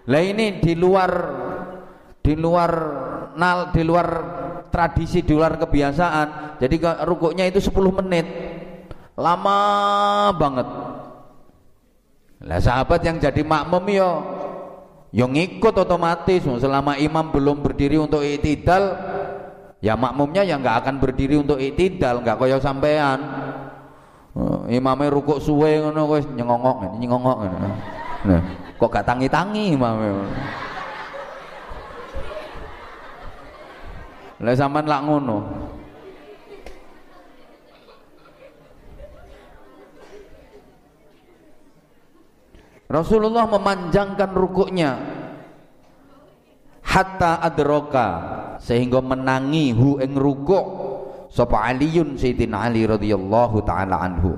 [0.07, 1.11] Lah ini di luar
[2.23, 2.71] di luar
[3.35, 4.09] nal di luar
[4.71, 6.59] tradisi di luar kebiasaan.
[6.63, 8.27] Jadi rukuknya itu 10 menit.
[9.19, 9.59] Lama
[10.39, 10.69] banget.
[12.47, 14.11] Lah sahabat yang jadi makmum yo.
[15.11, 16.47] Yo ngikut otomatis.
[16.47, 18.95] Selama imam belum berdiri untuk itidal
[19.85, 23.19] ya makmumnya yang nggak akan berdiri untuk itidal nggak koyo sampean.
[24.37, 27.39] Oh, imamnya rukuk suwe ngono wis nyengongok nyengongok.
[28.29, 28.43] Nah
[28.77, 30.29] kok gak tangi-tangi mame
[34.37, 35.39] lah sampean lak ngono
[42.87, 44.91] Rasulullah memanjangkan rukuknya.
[46.87, 48.09] Hatta adroka
[48.63, 50.87] sehingga menangi hu ing rukuk.
[51.27, 54.33] Sapa Aliun Sayyidina Ali radhiyallahu taala anhu.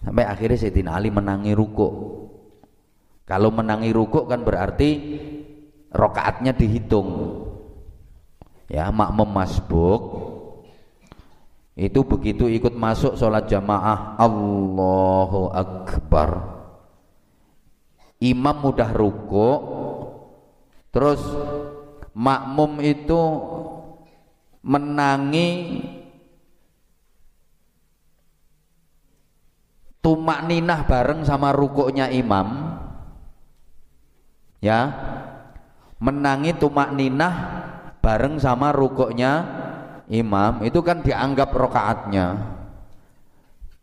[0.00, 1.92] Sampai akhirnya Sayyidina Ali menangi rukuk.
[3.26, 4.90] Kalau menangi rukuk kan berarti
[5.90, 7.42] rokaatnya dihitung.
[8.70, 10.00] Ya, makmum masbuk.
[11.74, 14.14] Itu begitu ikut masuk sholat jamaah.
[14.22, 16.59] Allahu Akbar
[18.20, 19.60] imam mudah rukuk
[20.92, 21.20] terus
[22.12, 23.20] makmum itu
[24.60, 25.80] menangi
[30.04, 32.76] tumak ninah bareng sama rukuknya imam.
[34.60, 34.92] Ya.
[36.00, 37.34] Menangi tumak ninah
[38.00, 39.44] bareng sama rukuknya
[40.08, 40.64] imam.
[40.64, 42.26] Itu kan dianggap rokaatnya.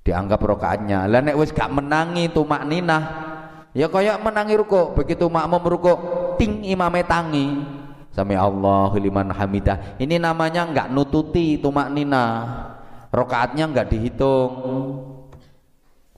[0.02, 1.06] Dianggap rokaatnya.
[1.06, 3.27] Lah nek wis gak menangi tumak ninah
[3.78, 6.00] ya kayak menangi rukuk begitu makmum rukuk
[6.42, 7.62] ting imame tangi
[8.10, 12.74] sami Allah liman hamidah ini namanya enggak nututi tumak ninah
[13.14, 14.52] rokaatnya enggak dihitung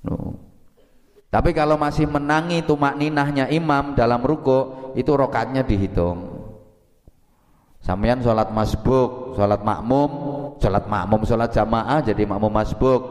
[0.08, 0.48] no.
[1.30, 6.42] Tapi kalau masih menangi tumak ninahnya imam dalam ruko itu rokatnya dihitung.
[7.80, 10.10] Sampean sholat masbuk, sholat makmum,
[10.58, 13.02] sholat makmum, sholat jamaah jadi makmum masbuk.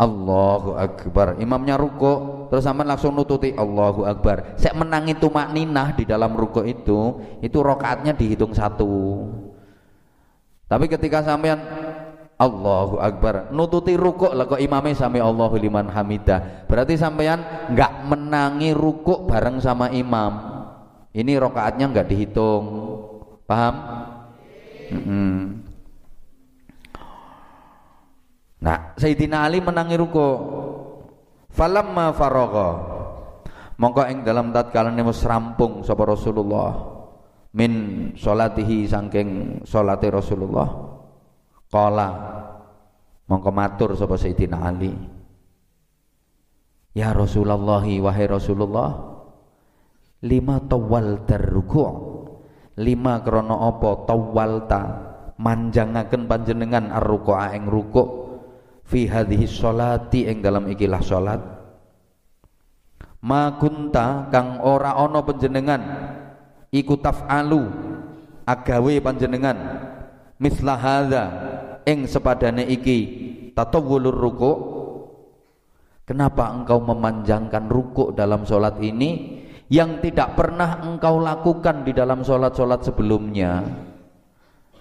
[0.00, 1.36] Allahu Akbar.
[1.36, 4.56] Imamnya ruko, terus sampean langsung nututi Allahu Akbar.
[4.56, 9.28] Saya menangi tumak ninah di dalam ruko itu, itu rokatnya dihitung satu.
[10.64, 11.60] Tapi ketika sampean
[12.40, 18.72] Allahu Akbar nututi rukuk lah kok imamnya sami Allahu liman hamidah berarti sampean nggak menangi
[18.72, 20.40] rukuk bareng sama imam
[21.12, 22.64] ini rokaatnya nggak dihitung
[23.44, 23.74] paham
[24.88, 25.59] mm -hmm.
[28.60, 30.36] Nah Sayyidina Ali menangi rukuk
[31.50, 32.68] falamma faragha.
[33.80, 37.00] Mongko ing dalam tatkala mus rampung sapa Rasulullah.
[37.50, 37.72] Min
[38.14, 39.28] salatihi saking
[39.66, 40.68] salate Rasulullah.
[41.66, 42.08] Kala
[43.26, 44.92] mongko matur sapa Sayyidina Ali.
[46.94, 49.08] Ya Rasulullah wahai Rasulullah.
[50.20, 51.92] Lima tawal terruku'
[52.76, 54.82] lima krono apa tawalta?
[55.40, 58.29] Manjangaken panjenengan ar-ruku'a ing ruku'
[58.90, 61.38] fi hadhihi sholati ing dalam ikilah salat
[63.22, 65.82] ma kunta kang ora ana panjenengan
[66.74, 67.70] iku taf'alu
[68.42, 69.56] agawe panjenengan
[70.42, 71.24] misla hadza
[71.86, 72.98] ing sepadane iki
[73.54, 74.52] tatawulur ruku
[76.02, 79.38] kenapa engkau memanjangkan ruku dalam solat ini
[79.70, 83.62] yang tidak pernah engkau lakukan di dalam solat-solat sebelumnya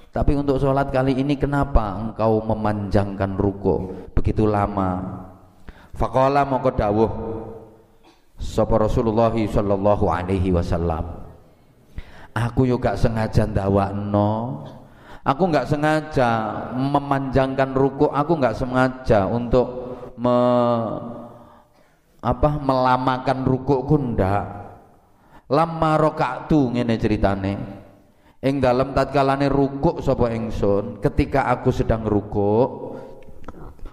[0.09, 5.21] tapi untuk solat kali ini kenapa engkau memanjangkan ruku begitu lama.
[5.93, 7.11] Fakola mongko dawuh.
[8.39, 11.29] Sapa Rasulullah sallallahu alaihi wasallam.
[12.33, 14.65] Aku yo gak sengaja ndawakno.
[15.19, 16.29] Aku nggak sengaja
[16.73, 19.67] memanjangkan ruku aku nggak sengaja untuk
[20.17, 20.37] me,
[22.23, 24.47] apa melamakan rukukku ndak.
[25.51, 27.78] Lama rakaatu ngene ceritane
[28.39, 32.69] ing dalam tatkalane rukuk sapa ingsun ketika aku sedang rukuk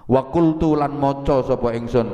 [0.07, 2.09] wa qultu lan maca sapa ingsun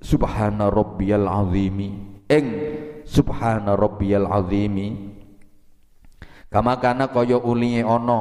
[0.00, 2.22] subhana rabbiyal azimi.
[2.32, 2.46] Ing
[3.04, 5.12] subhana rabbiyal azimi.
[6.48, 8.20] Kama kana kaya ulinge ana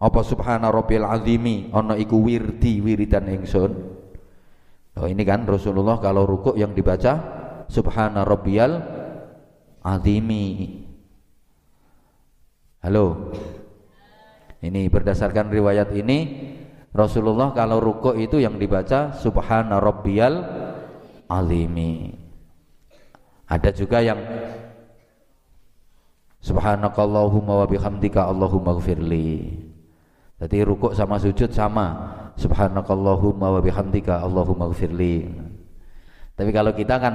[0.00, 3.72] apa subhana rabbiyal azimi ana iku wirdi wiridan ingsun.
[4.98, 7.20] Oh ini kan Rasulullah kalau rukuk yang dibaca
[7.68, 8.82] subhana rabbiyal
[9.84, 10.84] azimi
[12.88, 13.36] halo.
[14.64, 16.18] Ini berdasarkan riwayat ini
[16.96, 20.40] Rasulullah kalau rukuk itu yang dibaca subhana rabbiyal
[21.28, 22.16] alimi.
[23.44, 24.16] Ada juga yang
[26.40, 29.52] subhanakallahumma wa bihamdika allahumma gfirli
[30.38, 32.16] jadi rukuk sama sujud sama.
[32.38, 35.28] Subhanakallahumma wa bihamdika allahumma gfirli
[36.38, 37.14] tapi kalau kita kan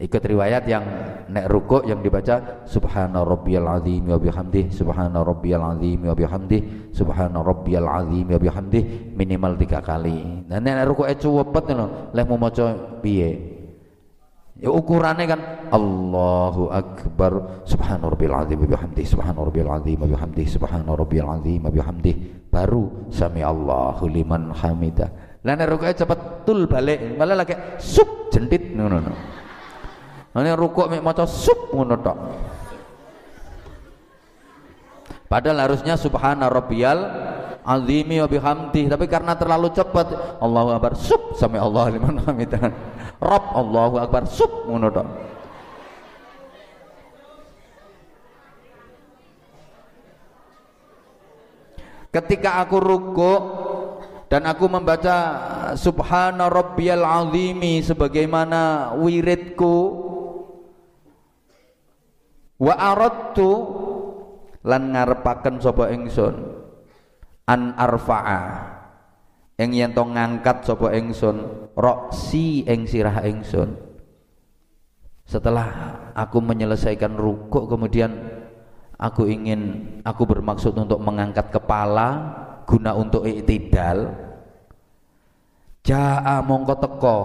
[0.00, 0.84] ikut riwayat yang
[1.28, 7.44] nek rukuk yang dibaca subhana rabbiyal azim wa bihamdih subhana rabbiyal azim wa bihamdih subhana
[7.44, 10.48] rabbiyal azim wa bihamdih minimal tiga kali.
[10.48, 11.86] Nah nek rukuke cuwepet ngono
[12.16, 13.60] leh mau maca piye?
[14.60, 20.46] Ya ukurannya kan Allahu akbar subhana rabbiyal azim wa bihamdih subhana rabbiyal azim wa bihamdih
[20.48, 22.14] subhana rabbiyal azim wa bihamdih.
[22.48, 25.44] Baru sami Allahu liman hamidah.
[25.44, 29.39] Lah nek rukuke cepet tul balik malah lagi sup jentit ngono no, no.
[30.30, 32.18] Ini rukuk mek maca sup ngono tok.
[35.26, 37.02] Padahal harusnya subhana rabbiyal
[37.66, 42.70] azimi wa bihamdi tapi karena terlalu cepat Allahu akbar sup sampai Allah liman hamidah.
[43.18, 45.08] Rabb Allahu akbar sup ngono tok.
[52.10, 53.42] Ketika aku rukuk
[54.30, 55.16] dan aku membaca
[55.74, 60.09] subhana rabbiyal azimi sebagaimana wiridku
[62.60, 63.50] wa aradtu
[64.64, 66.34] lan ngarepaken sapa ingsun.
[67.48, 68.42] An arfa'a.
[69.60, 73.74] Ing yen to ngangkat sapa ingsun roksi ing sirah ingsun.
[75.26, 75.68] Setelah
[76.14, 78.10] aku menyelesaikan rukuk kemudian
[78.98, 82.08] aku ingin aku bermaksud untuk mengangkat kepala
[82.66, 84.10] guna untuk iktidal.
[85.80, 87.18] Jaa mongko teko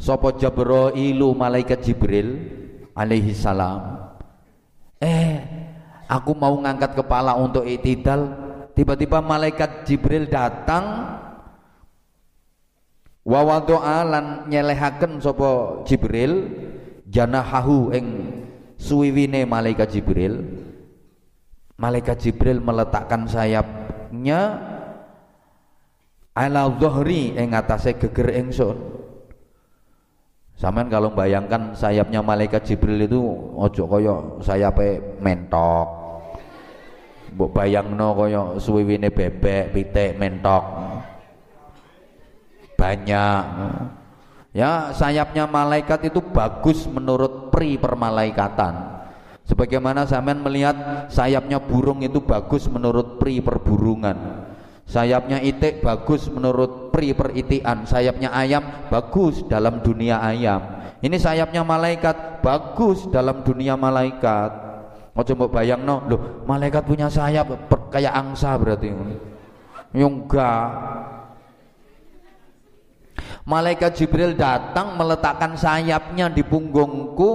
[0.00, 2.40] Sopo Jabrailu malaikat Jibril
[2.96, 4.00] alaihi salam.
[4.96, 5.36] Eh,
[6.08, 8.32] aku mau ngangkat kepala untuk itidal,
[8.72, 11.16] tiba-tiba malaikat Jibril datang.
[13.28, 13.44] Wa
[13.84, 16.48] alan nyelehaken sopo Jibril.
[17.10, 18.06] Janahahu ing
[18.80, 20.40] suwiwine malaikat Jibril.
[21.76, 24.40] Malaikat Jibril meletakkan sayapnya
[26.32, 28.99] ala dhuhri ing atase geger ingsun
[30.60, 33.16] Saman kalau bayangkan sayapnya malaikat Jibril itu
[33.56, 35.88] ojo koyo sayapnya mentok.
[37.32, 40.60] Mbok bayangno koyo suwiwine bebek, pitik, mentok.
[42.76, 43.42] Banyak.
[44.52, 49.00] Ya, sayapnya malaikat itu bagus menurut pri permalaikatan.
[49.48, 54.49] Sebagaimana sampean melihat sayapnya burung itu bagus menurut pri perburungan.
[54.90, 60.82] Sayapnya itik bagus menurut pri peritian, sayapnya ayam bagus dalam dunia ayam.
[60.98, 64.50] Ini sayapnya malaikat bagus dalam dunia malaikat.
[65.14, 68.90] Mau coba bayang no, loh malaikat punya sayap kayak angsa berarti.
[69.94, 70.66] Enggak.
[73.46, 77.30] Malaikat Jibril datang meletakkan sayapnya di punggungku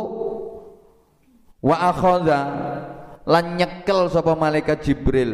[1.63, 2.41] wa akhadha
[3.23, 5.31] lan nyekel sapa malaikat Jibril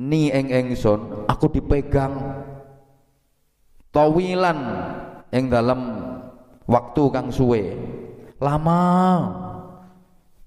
[0.00, 2.16] ni eng engson aku dipegang
[3.92, 4.58] tawilan
[5.28, 5.80] ing dalam
[6.64, 7.76] waktu kang suwe.
[8.40, 8.80] Lama.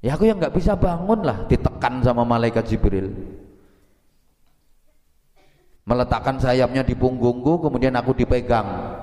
[0.01, 3.13] Ya aku yang nggak bisa bangun lah ditekan sama malaikat Jibril.
[5.83, 8.97] Meletakkan sayapnya di punggungku kemudian aku dipegang.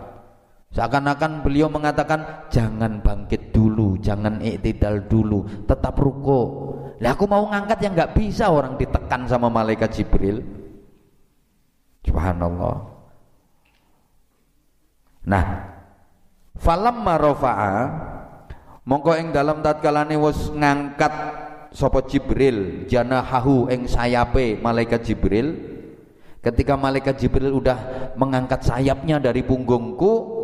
[0.71, 6.70] Seakan-akan beliau mengatakan jangan bangkit dulu jangan iktidal dulu tetap ruko
[7.01, 10.45] lah aku mau ngangkat yang nggak bisa orang ditekan sama malaikat Jibril.
[12.05, 12.77] Subhanallah.
[15.25, 15.47] Nah,
[16.61, 17.75] falam marofa'a
[18.85, 21.13] mongko ing dalam tatkalane wis ngangkat
[21.73, 25.57] sapa Jibril janahahu ing sayape malaikat Jibril
[26.45, 30.41] ketika malaikat Jibril udah mengangkat sayapnya dari punggungku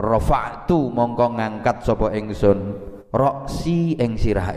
[0.00, 4.56] rafa'tu mongko ngangkat sapa ingsun roksi ing sirah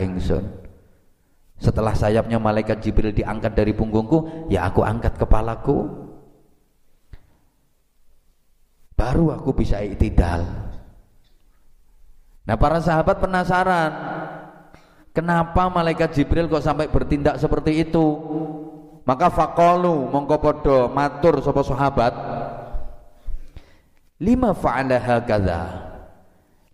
[1.56, 5.88] setelah sayapnya malaikat Jibril diangkat dari punggungku ya aku angkat kepalaku.
[8.96, 10.44] Baru aku bisa iktidal.
[12.46, 13.92] Nah para sahabat penasaran
[15.16, 18.04] kenapa malaikat Jibril kok sampai bertindak seperti itu?
[19.08, 22.14] Maka fakolu mongko podo matur sapa sahabat.
[24.20, 25.62] Lima fa'ala hakadha?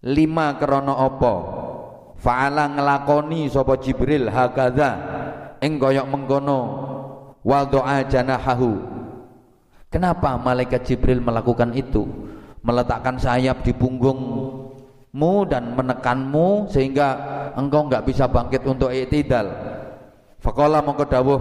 [0.03, 1.62] Lima krono opo
[2.23, 4.91] fa'ala ngelakoni sapa Jibril hakadha
[5.59, 6.61] ing koyok mengkono
[7.43, 8.79] wa doa janahahu.
[9.91, 12.07] Kenapa malaikat Jibril melakukan itu?
[12.63, 17.09] Meletakkan sayap di punggungmu dan menekanmu sehingga
[17.59, 19.51] engkau nggak bisa bangkit untuk iktidal
[20.39, 21.41] faqala mongko dawuh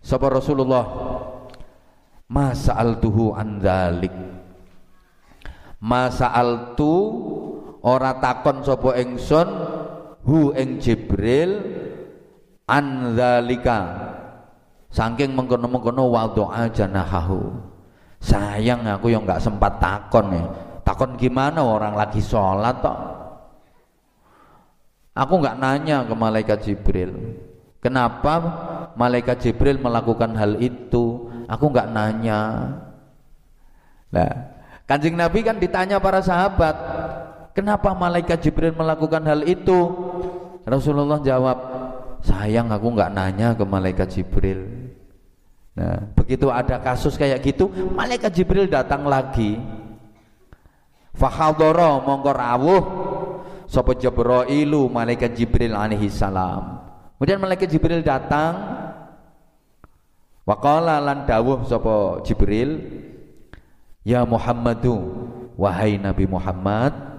[0.00, 0.84] Sapa Rasulullah
[2.24, 4.14] Masa altuhu andalik
[5.76, 6.96] Masa altu
[7.80, 9.48] ora takon sapa ingsun
[10.24, 11.60] hu ing Jibril
[12.68, 13.78] andzalika
[14.90, 17.70] saking mengkono-mengkono wa doa janahahu.
[18.20, 20.44] Sayang aku yang nggak sempat takon ya.
[20.84, 22.98] Takon gimana orang lagi sholat toh?
[25.16, 27.40] Aku nggak nanya ke malaikat Jibril.
[27.80, 28.32] Kenapa
[28.92, 31.32] malaikat Jibril melakukan hal itu?
[31.48, 32.76] Aku nggak nanya.
[34.12, 34.32] Nah
[34.84, 36.76] kanjeng Nabi kan ditanya para sahabat
[37.52, 39.78] kenapa malaikat Jibril melakukan hal itu?
[40.64, 41.58] Rasulullah jawab
[42.20, 44.68] sayang aku nggak nanya ke malaikat Jibril.
[45.74, 49.58] Nah begitu ada kasus kayak gitu malaikat Jibril datang lagi.
[51.16, 52.84] Fahadoro mongko rawuh.
[53.70, 56.82] Sapa Jibrailu malaikat Jibril alaihi salam.
[57.16, 58.82] Kemudian malaikat Jibril datang.
[60.48, 62.82] Waqala lan dawuh sapa Jibril
[64.02, 64.96] Ya Muhammadu
[65.60, 67.09] wahai Nabi Muhammad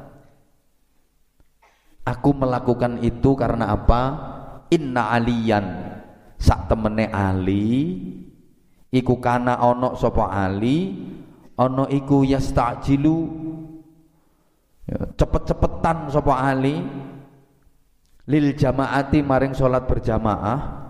[2.02, 4.02] Aku melakukan itu karena apa?
[4.74, 5.66] Inna aliyan.
[6.42, 8.02] Sak temene Ali.
[8.90, 9.62] Iku kana
[9.94, 10.98] sapa Ali.
[11.62, 13.18] Ono iku yastajilu
[14.90, 16.82] ya, cepet-cepetan sapa Ali.
[18.26, 20.82] Lil jamaati maring salat berjamaah.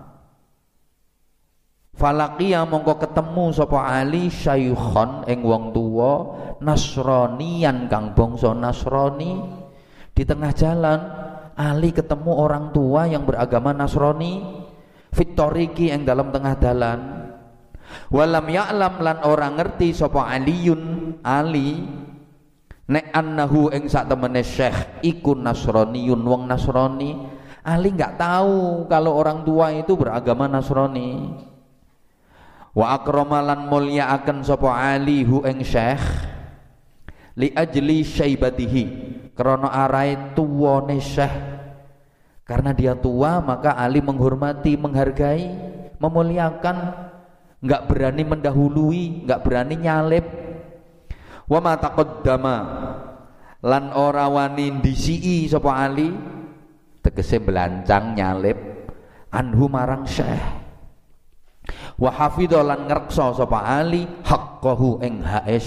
[1.92, 6.12] Falaqiya mongko ketemu sapa Ali syaikhon ing wong tuwa.
[6.64, 9.61] Nasranian kang bangsa Nasrani
[10.12, 11.00] di tengah jalan
[11.52, 14.40] Ali ketemu orang tua yang beragama Nasrani
[15.12, 17.00] fitoriki yang dalam tengah jalan.
[18.08, 21.84] Walam ya'lam lan orang ngerti sapa Aliun Ali.
[22.88, 27.12] Nek annahu ing sak temene syekh iku nasroniyun wong nasrani.
[27.62, 31.30] Ali nggak tahu kalau orang tua itu beragama Nasrani.
[32.74, 36.02] Wa akramalan mulia akan sapa Ali hu ing syekh
[37.36, 38.84] li ajli syaibatihi.
[39.32, 41.34] Krana arai tuwane syekh.
[42.42, 45.48] Karena dia tua maka Ali menghormati menghargai
[45.96, 46.78] memuliakan.
[47.62, 50.26] Nggak berani mendahului nggak berani nyalip.
[51.48, 52.56] Wa ma taqaddama.
[53.62, 56.10] Lan ora wani ndisiki sapa Ali.
[57.02, 58.58] Tegese belancang nyalip.
[59.32, 60.61] Anhu marang syekh
[62.00, 65.58] wa hafidha lan ngreksa sapa Ali haqqahu ing hae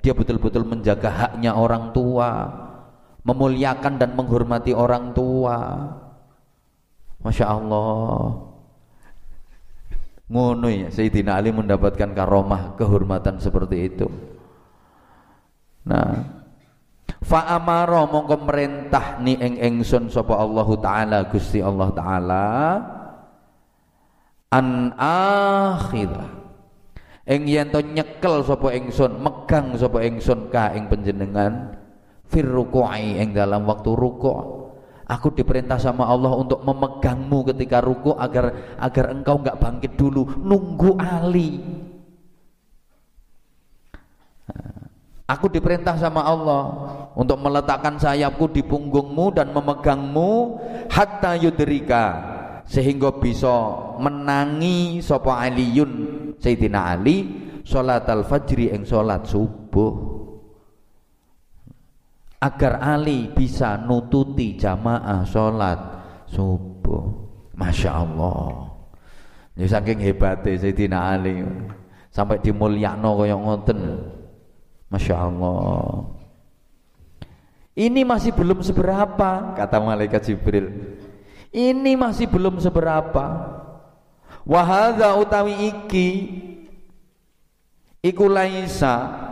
[0.00, 2.48] dia betul-betul menjaga haknya orang tua
[3.24, 5.56] memuliakan dan menghormati orang tua.
[7.20, 8.48] Masya Allah
[10.30, 14.06] ngono ya Sayyidina Ali mendapatkan karomah kehormatan seperti itu.
[15.90, 16.22] Nah,
[17.20, 22.46] fa amara mongko merintah ni ing ingsun sapa Allah taala Gusti Allah taala
[24.50, 26.26] an akhidha
[27.30, 31.78] ing yen to nyekel sapa ingsun megang sapa ingsun ka ing panjenengan
[32.26, 34.60] fir ruku'i ing dalam waktu ruku'
[35.10, 40.94] Aku diperintah sama Allah untuk memegangmu ketika ruku agar agar engkau enggak bangkit dulu, nunggu
[41.02, 41.58] Ali.
[45.26, 46.62] Aku diperintah sama Allah
[47.18, 52.06] untuk meletakkan sayapku di punggungmu dan memegangmu hatta yudrika
[52.70, 53.50] sehingga bisa
[53.98, 55.90] menangi sapa Aliun
[56.38, 57.26] Sayyidina Ali
[57.66, 60.22] salat al-fajri ing salat subuh.
[62.40, 65.80] Agar Ali bisa nututi jamaah salat
[66.30, 67.10] subuh.
[67.58, 68.70] Masya Allah.
[69.58, 71.42] Ya saking hebatnya Sayyidina Ali.
[72.14, 73.80] Sampai dimulyakno kaya ngoten.
[74.94, 76.06] Masya Allah.
[77.74, 80.99] Ini masih belum seberapa kata malaikat Jibril
[81.50, 83.58] ini masih belum seberapa.
[84.46, 84.62] Wa
[85.20, 86.08] utawi iki
[88.00, 89.28] iku laisa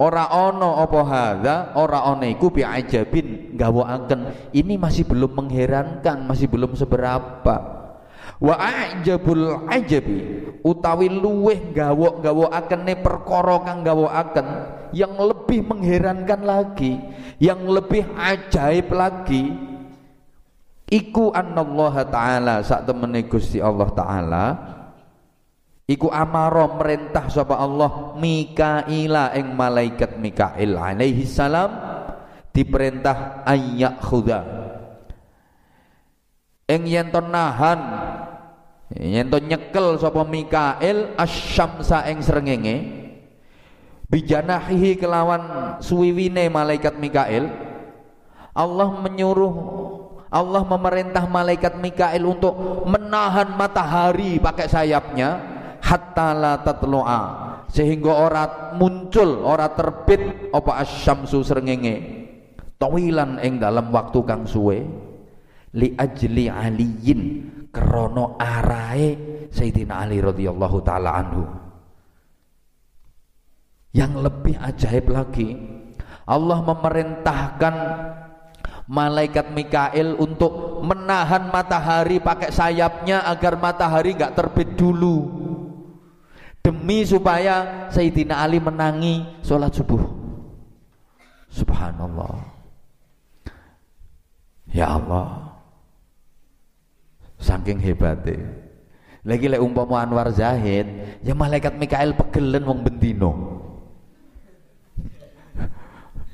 [0.00, 6.50] ora ono apa hadza ora ono iku bi ajabin gawakaken ini masih belum mengherankan masih
[6.50, 7.78] belum seberapa.
[8.40, 14.48] Wa ajabul ajabi utawi luweh gawok-gawokakene perkara kang gawakaken
[14.96, 16.98] yang lebih mengherankan lagi
[17.36, 19.69] yang lebih ajaib lagi
[20.90, 24.44] iku annallaha taala sak temene Gusti Allah taala
[25.86, 31.70] iku amaro merintah sapa Allah Mikaila ing malaikat Mikail alaihi salam
[32.50, 34.40] diperintah ayyak khuda
[36.66, 37.80] ing yen nahan
[38.98, 42.76] yen nyekel sapa Mikail asyamsa ing srengenge
[44.10, 47.46] bijanahihi kelawan suwiwine malaikat Mikail
[48.50, 49.54] Allah menyuruh
[50.30, 55.28] Allah memerintah malaikat Mikail untuk menahan matahari pakai sayapnya
[55.82, 57.22] hatta la tatlu'a
[57.66, 58.44] sehingga ora
[58.78, 61.96] muncul ora terbit apa asyamsu srengenge
[62.78, 64.78] tawilan ing dalam waktu kang suwe
[65.74, 67.22] li ajli aliyin
[67.74, 71.42] krono arae Sayyidina Ali radhiyallahu taala anhu.
[73.90, 75.58] Yang lebih ajaib lagi,
[76.30, 77.74] Allah memerintahkan
[78.90, 85.30] malaikat Mikail untuk menahan matahari pakai sayapnya agar matahari nggak terbit dulu.
[86.60, 90.02] Demi supaya Sayyidina Ali menangi sholat subuh.
[91.48, 92.36] Subhanallah.
[94.74, 95.56] Ya Allah.
[97.40, 98.44] Saking hebatnya.
[99.24, 103.59] Lagi lek umpama Anwar Zahid ya malaikat Mikael pegelen wong bendino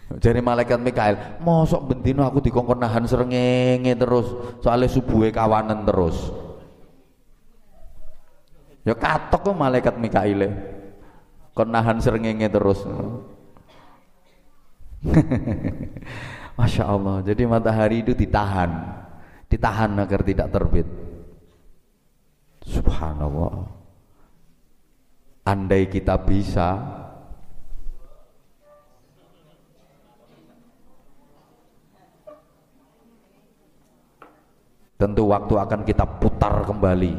[0.07, 4.31] jadi malaikat Mikael mosok bendino aku dikongkon nahan serengenge terus
[4.63, 6.31] soalnya subuhe kawanan terus.
[8.87, 10.47] Ya katok kok malaikat Mikael
[11.59, 12.87] kon nahan serengenge terus.
[16.57, 19.03] Masya Allah jadi matahari itu ditahan.
[19.51, 20.87] Ditahan agar tidak terbit.
[22.63, 23.75] Subhanallah.
[25.47, 26.79] Andai kita bisa
[34.97, 37.13] tentu waktu akan kita putar kembali.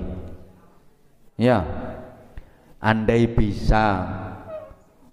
[1.37, 1.61] Ya.
[2.77, 4.05] Andai bisa.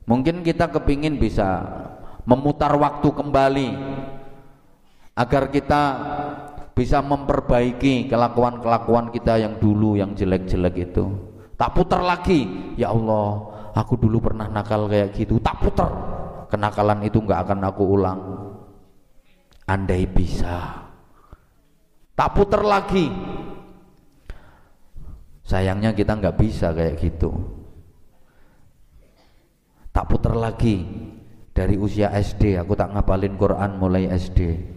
[0.05, 1.65] Mungkin kita kepingin bisa
[2.29, 3.69] memutar waktu kembali
[5.17, 5.83] agar kita
[6.77, 11.09] bisa memperbaiki kelakuan-kelakuan kita yang dulu yang jelek-jelek itu.
[11.57, 12.75] Tak putar lagi.
[12.77, 15.41] Ya Allah aku dulu pernah nakal kayak gitu.
[15.41, 15.93] Tak putar.
[16.53, 18.21] Kenakalan itu nggak akan aku ulang.
[19.65, 20.84] Andai bisa
[22.15, 23.07] tak putar lagi.
[25.45, 27.31] Sayangnya kita nggak bisa kayak gitu.
[29.93, 30.83] Tak putar lagi.
[31.55, 34.75] Dari usia SD aku tak ngapalin Quran mulai SD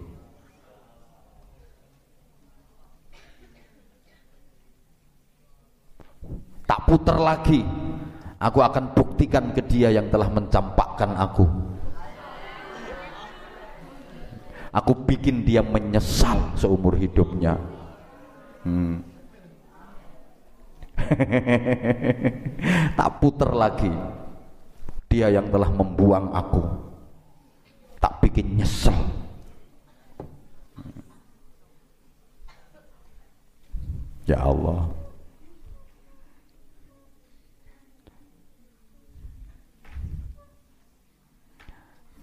[6.68, 7.64] tak putar lagi.
[8.38, 11.42] Aku akan buktikan ke dia yang telah mencampakkan aku
[14.78, 17.58] aku bikin dia menyesal seumur hidupnya.
[18.62, 19.02] Hmm.
[22.98, 23.90] tak putar lagi.
[25.10, 26.62] Dia yang telah membuang aku.
[27.98, 28.94] Tak bikin nyesel.
[34.28, 34.92] Ya Allah.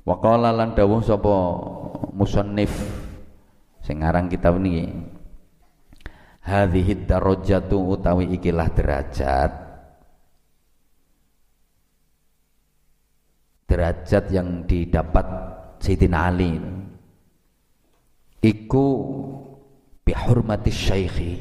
[0.06, 1.02] Waqala lan dawuh
[2.16, 2.72] musannif
[3.84, 4.88] sing aran kitab niki.
[6.46, 9.52] Hadhihi darajatu utawi ikilah derajat.
[13.66, 15.26] Derajat yang didapat
[15.82, 16.54] Sayyidina Ali.
[18.46, 18.86] Iku
[20.06, 21.34] bihurmati syaikhi.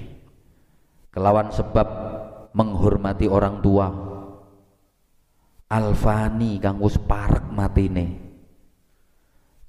[1.12, 1.88] Kelawan sebab
[2.56, 3.86] menghormati orang tua.
[5.68, 8.23] Alfani kang wis parek matine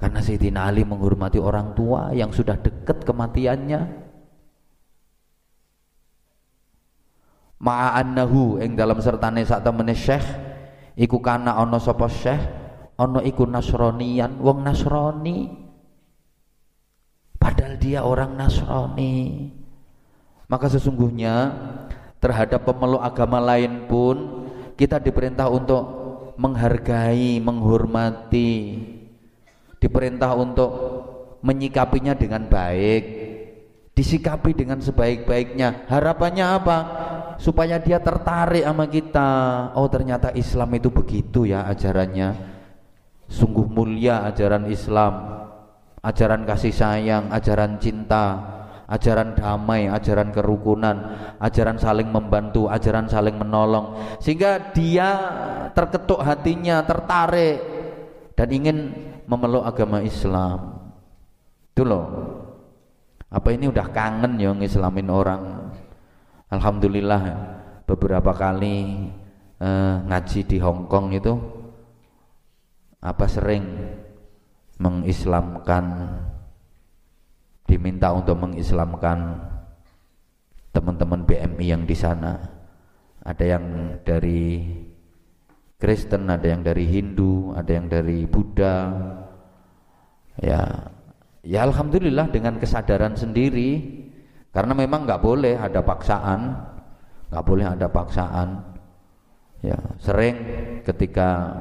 [0.06, 4.06] karena Sayyidina Ali menghormati orang tua yang sudah dekat kematiannya.
[7.58, 10.22] Ma'annahu ing dalam sertane sak temene Syekh
[10.94, 12.38] iku kana ana sapa Syekh?
[13.02, 15.50] Ana iku Nasronian wong Nasrani
[17.42, 19.50] padahal dia orang Nasrani
[20.46, 21.50] maka sesungguhnya
[22.22, 24.48] terhadap pemeluk agama lain pun
[24.78, 25.84] kita diperintah untuk
[26.40, 28.54] menghargai, menghormati,
[29.80, 30.72] diperintah untuk
[31.46, 33.04] menyikapinya dengan baik
[33.96, 35.88] disikapi dengan sebaik-baiknya.
[35.88, 36.78] Harapannya apa?
[37.40, 39.32] Supaya dia tertarik sama kita.
[39.74, 42.36] Oh ternyata Islam itu begitu ya ajarannya.
[43.32, 45.44] Sungguh mulia ajaran Islam.
[46.06, 48.54] Ajaran kasih sayang ajaran cinta
[48.86, 55.10] ajaran damai, ajaran kerukunan, ajaran saling membantu, ajaran saling menolong, sehingga dia
[55.74, 57.58] terketuk hatinya, tertarik
[58.38, 58.78] dan ingin
[59.26, 60.90] memeluk agama Islam.
[61.74, 62.06] Itu loh.
[63.30, 65.44] Apa ini udah kangen ya ngislamin orang?
[66.48, 67.24] Alhamdulillah
[67.84, 69.10] beberapa kali
[69.60, 71.34] eh, ngaji di Hong Kong itu
[73.04, 73.66] apa sering
[74.80, 75.86] mengislamkan
[77.66, 79.42] diminta untuk mengislamkan
[80.72, 82.40] teman-teman BMI yang di sana.
[83.26, 83.66] Ada yang
[84.06, 84.70] dari
[85.76, 88.96] Kristen, ada yang dari Hindu, ada yang dari Buddha.
[90.40, 90.92] Ya,
[91.44, 94.04] ya alhamdulillah dengan kesadaran sendiri
[94.56, 96.56] karena memang nggak boleh ada paksaan,
[97.32, 98.76] nggak boleh ada paksaan.
[99.60, 100.36] Ya, sering
[100.88, 101.52] ketika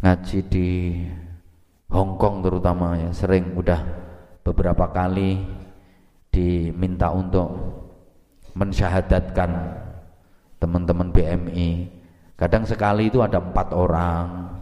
[0.00, 0.68] ngaji di
[1.92, 3.80] Hong Kong terutama ya sering udah
[4.44, 5.40] beberapa kali
[6.34, 7.52] diminta untuk
[8.58, 9.50] mensyahadatkan
[10.58, 11.93] teman-teman BMI
[12.34, 14.54] kadang sekali itu ada empat orang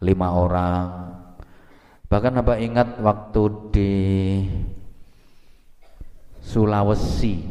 [0.00, 0.86] lima orang.
[2.06, 3.42] Bahkan apa ingat waktu
[3.72, 3.92] di
[6.38, 7.42] Sulawesi?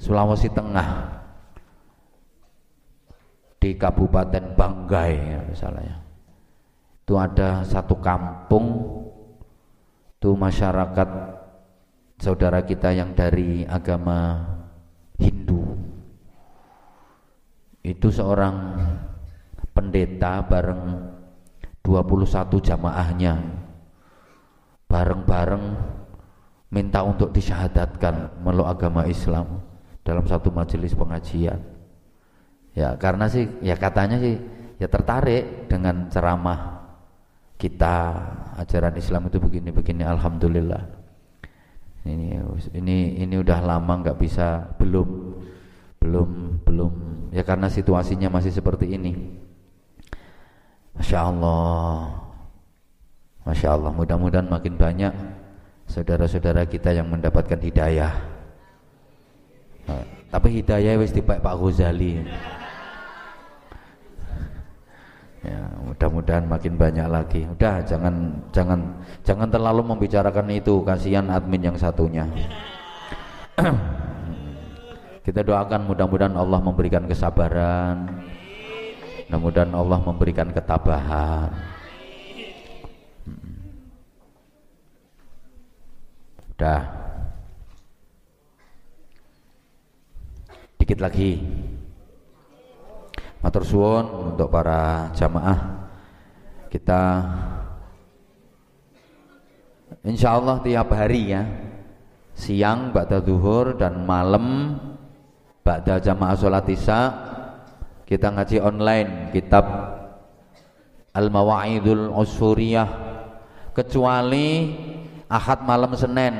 [0.00, 1.20] Sulawesi Tengah.
[3.60, 6.00] Di Kabupaten Banggai ya misalnya.
[7.04, 8.98] Itu ada satu kampung.
[10.16, 11.08] Itu masyarakat
[12.18, 14.44] saudara kita yang dari agama
[17.80, 18.76] itu seorang
[19.72, 20.82] pendeta bareng
[21.80, 23.34] 21 jamaahnya.
[24.90, 25.64] Bareng-bareng
[26.74, 29.62] minta untuk disyahadatkan meluk agama Islam
[30.02, 31.62] dalam satu majelis pengajian.
[32.74, 34.38] Ya karena sih ya katanya sih
[34.78, 36.90] ya tertarik dengan ceramah
[37.56, 37.96] kita.
[38.60, 40.84] Ajaran Islam itu begini-begini alhamdulillah.
[42.04, 42.44] Ini
[42.76, 45.08] ini ini udah lama nggak bisa belum
[45.96, 46.92] belum belum
[47.30, 49.14] ya karena situasinya masih seperti ini.
[50.98, 52.12] Masya Allah
[53.46, 55.14] Masya Allah mudah-mudahan makin banyak
[55.88, 58.12] saudara-saudara kita yang mendapatkan hidayah.
[59.88, 62.22] Nah, tapi hidayah wis di Pak Ghazali.
[65.40, 65.56] Ya,
[65.88, 67.48] mudah-mudahan makin banyak lagi.
[67.48, 68.80] Udah jangan jangan
[69.24, 72.28] jangan terlalu membicarakan itu, kasihan admin yang satunya.
[75.20, 78.08] Kita doakan mudah-mudahan Allah memberikan kesabaran.
[79.28, 81.50] Mudah-mudahan Allah memberikan ketabahan.
[86.56, 86.82] Udah.
[90.80, 91.40] Dikit lagi.
[93.40, 95.88] Matur suwun untuk para jamaah
[96.70, 97.02] kita
[100.00, 101.44] Insya Allah tiap hari ya
[102.32, 104.76] siang ba'da zuhur dan malam
[105.60, 107.00] ba'da jamaah sholat isya
[108.08, 109.64] kita ngaji online kitab
[111.10, 112.88] Al-Mawa'idul Usfuriyah
[113.74, 114.76] kecuali
[115.30, 116.34] Ahad malam Senin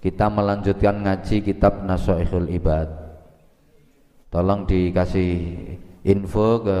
[0.00, 2.88] kita melanjutkan ngaji kitab Nasoihul Ibad
[4.32, 5.32] tolong dikasih
[6.08, 6.78] info ke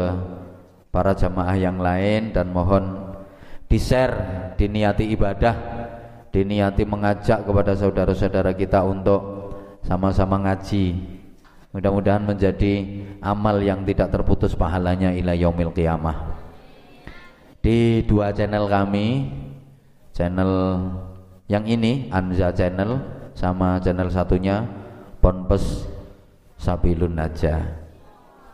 [0.92, 3.12] para jamaah yang lain dan mohon
[3.72, 5.56] di-share, diniati ibadah,
[6.28, 9.20] diniati mengajak kepada saudara-saudara kita untuk
[9.80, 11.20] sama-sama ngaji.
[11.72, 12.84] Mudah-mudahan menjadi
[13.24, 16.36] amal yang tidak terputus pahalanya ila yaumil qiyamah.
[17.64, 19.32] Di dua channel kami,
[20.12, 20.52] channel
[21.48, 23.00] yang ini Anza channel
[23.32, 24.68] sama channel satunya
[25.24, 25.88] Ponpes
[26.60, 27.64] Sabilun Najah.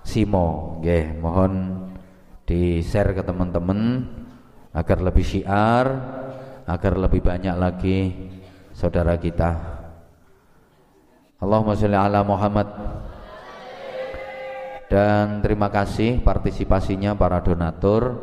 [0.07, 1.85] Simo nggih mohon
[2.47, 4.09] di share ke teman-teman
[4.73, 5.87] agar lebih syiar
[6.65, 7.99] agar lebih banyak lagi
[8.73, 9.79] saudara kita
[11.39, 12.69] Allahumma sholli ala Muhammad
[14.89, 18.17] dan terima kasih partisipasinya para donatur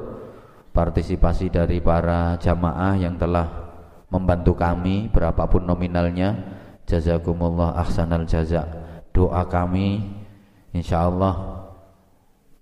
[0.76, 3.48] partisipasi dari para jamaah yang telah
[4.12, 6.36] membantu kami berapapun nominalnya.
[6.86, 8.62] Jazakumullah ahsanal jaza
[9.10, 10.06] doa kami
[10.70, 11.66] insyaallah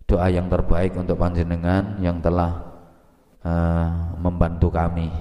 [0.08, 2.72] doa yang terbaik untuk panjenengan yang telah
[3.44, 5.12] uh, membantu kami.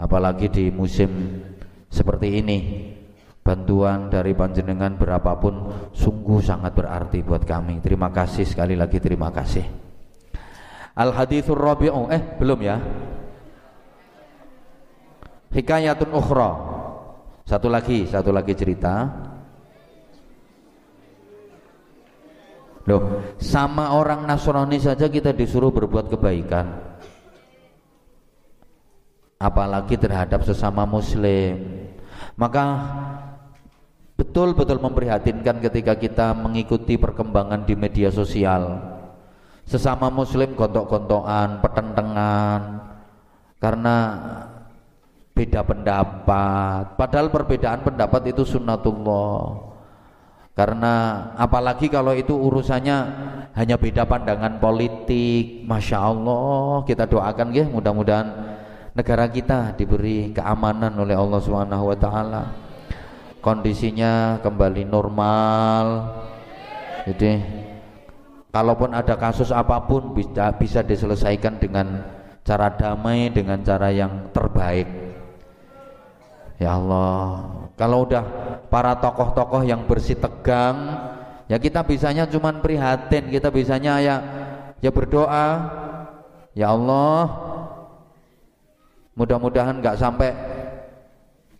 [0.00, 1.12] Apalagi di musim
[1.92, 2.58] seperti ini
[3.46, 7.78] bantuan dari panjenengan berapapun sungguh sangat berarti buat kami.
[7.78, 9.62] Terima kasih sekali lagi terima kasih.
[10.98, 12.10] Al hadithur rabi'u.
[12.10, 12.76] Eh belum ya?
[15.54, 16.50] Hikayatun ukhra.
[17.46, 19.06] Satu lagi satu lagi cerita.
[22.86, 26.66] Loh, sama orang Nasrani saja kita disuruh berbuat kebaikan.
[29.42, 31.58] Apalagi terhadap sesama muslim.
[32.38, 32.64] Maka
[34.16, 38.80] betul-betul memprihatinkan ketika kita mengikuti perkembangan di media sosial.
[39.68, 42.60] Sesama muslim gontok-gontokan, petentengan
[43.60, 43.96] karena
[45.36, 46.96] beda pendapat.
[46.96, 49.76] Padahal perbedaan pendapat itu sunnatullah
[50.56, 50.92] karena
[51.36, 52.96] apalagi kalau itu urusannya
[53.52, 58.56] hanya beda pandangan politik Masya Allah kita doakan ya mudah-mudahan
[58.96, 61.44] negara kita diberi keamanan oleh Allah
[62.00, 62.42] Taala
[63.46, 65.86] kondisinya kembali normal.
[67.06, 67.38] Jadi
[68.50, 72.02] kalaupun ada kasus apa pun bisa bisa diselesaikan dengan
[72.42, 74.90] cara damai dengan cara yang terbaik.
[76.58, 77.46] Ya Allah
[77.78, 78.24] kalau udah
[78.66, 81.06] para tokoh-tokoh yang bersih tegang,
[81.46, 84.16] ya kita bisanya cuman prihatin, kita bisanya ya
[84.80, 85.46] ya berdoa,
[86.56, 87.20] ya Allah,
[89.14, 90.55] mudah-mudahan nggak sampai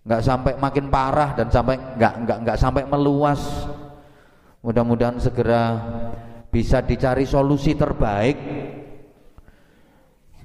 [0.07, 3.67] nggak sampai makin parah dan sampai nggak nggak nggak sampai meluas.
[4.63, 5.63] Mudah-mudahan segera
[6.51, 8.39] bisa dicari solusi terbaik.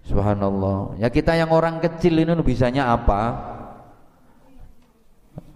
[0.09, 0.97] Subhanallah.
[0.97, 3.53] Ya kita yang orang kecil ini bisanya apa?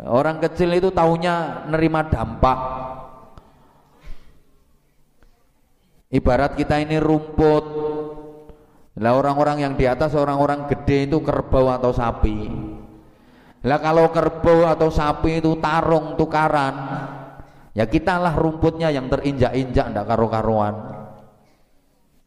[0.06, 2.60] Orang kecil itu tahunya nerima dampak.
[6.14, 7.66] Ibarat kita ini rumput.
[8.96, 12.75] Lah orang-orang yang di atas orang-orang gede itu kerbau atau sapi.
[13.66, 16.76] Lah kalau kerbau atau sapi itu tarung tukaran,
[17.74, 20.76] ya kita lah rumputnya yang terinjak-injak ndak karu-karuan.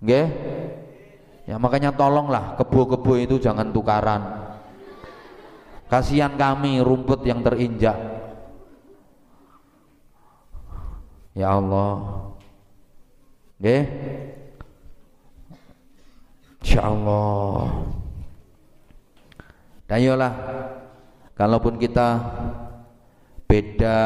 [0.03, 0.27] Nggih?
[1.47, 4.51] Ya makanya tolonglah kebo-kebo itu jangan tukaran.
[5.87, 7.97] Kasihan kami rumput yang terinjak.
[11.39, 12.35] Ya Allah.
[13.63, 13.83] Nggih.
[16.67, 17.71] Insyaallah.
[19.89, 20.35] Dan yolah
[21.39, 22.19] kalaupun kita
[23.47, 23.99] beda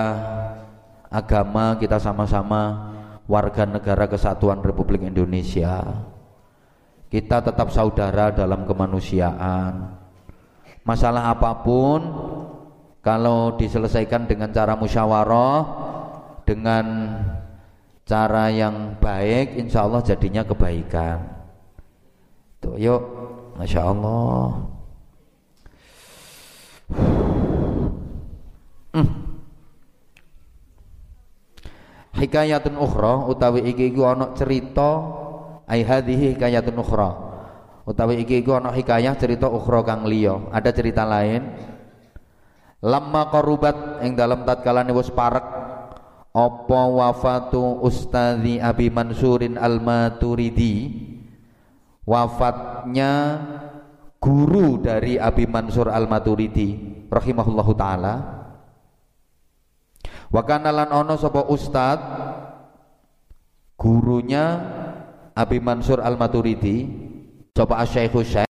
[1.08, 2.92] agama, kita sama-sama
[3.24, 5.80] warga negara kesatuan Republik Indonesia.
[7.08, 10.00] Kita tetap saudara dalam kemanusiaan.
[10.84, 12.00] Masalah apa pun
[13.04, 15.60] kalau diselesaikan dengan cara musyawarah
[16.48, 16.84] dengan
[18.08, 21.20] cara yang baik insya Allah jadinya kebaikan.
[22.64, 23.02] Tuh yuk.
[23.52, 24.72] Masya Allah
[28.92, 29.08] hmm.
[32.16, 34.90] hikayatun ukhra utawi iki iku ana cerita
[35.66, 37.10] ai hadhihi hikayatun ukhra.
[37.82, 40.38] Utawi iki iku ana hikayah cerita ukhra kang liya.
[40.54, 41.42] Ada cerita lain.
[42.82, 45.46] Lamma qarubat ing dalam tatkala wis parek
[46.32, 50.74] apa wafatu ustazi Abi Mansurin Al-Maturidi?
[52.02, 53.38] Wafatnya
[54.18, 56.74] guru dari Abi Mansur Al-Maturidi
[57.06, 58.41] rahimahullahu taala
[60.32, 62.00] wa kana lan ana sapa ustad?
[63.76, 64.62] Gurunya
[65.34, 66.86] Abi Mansur Al-Maturidi
[67.50, 68.46] Coba Asyaikhu Syaikh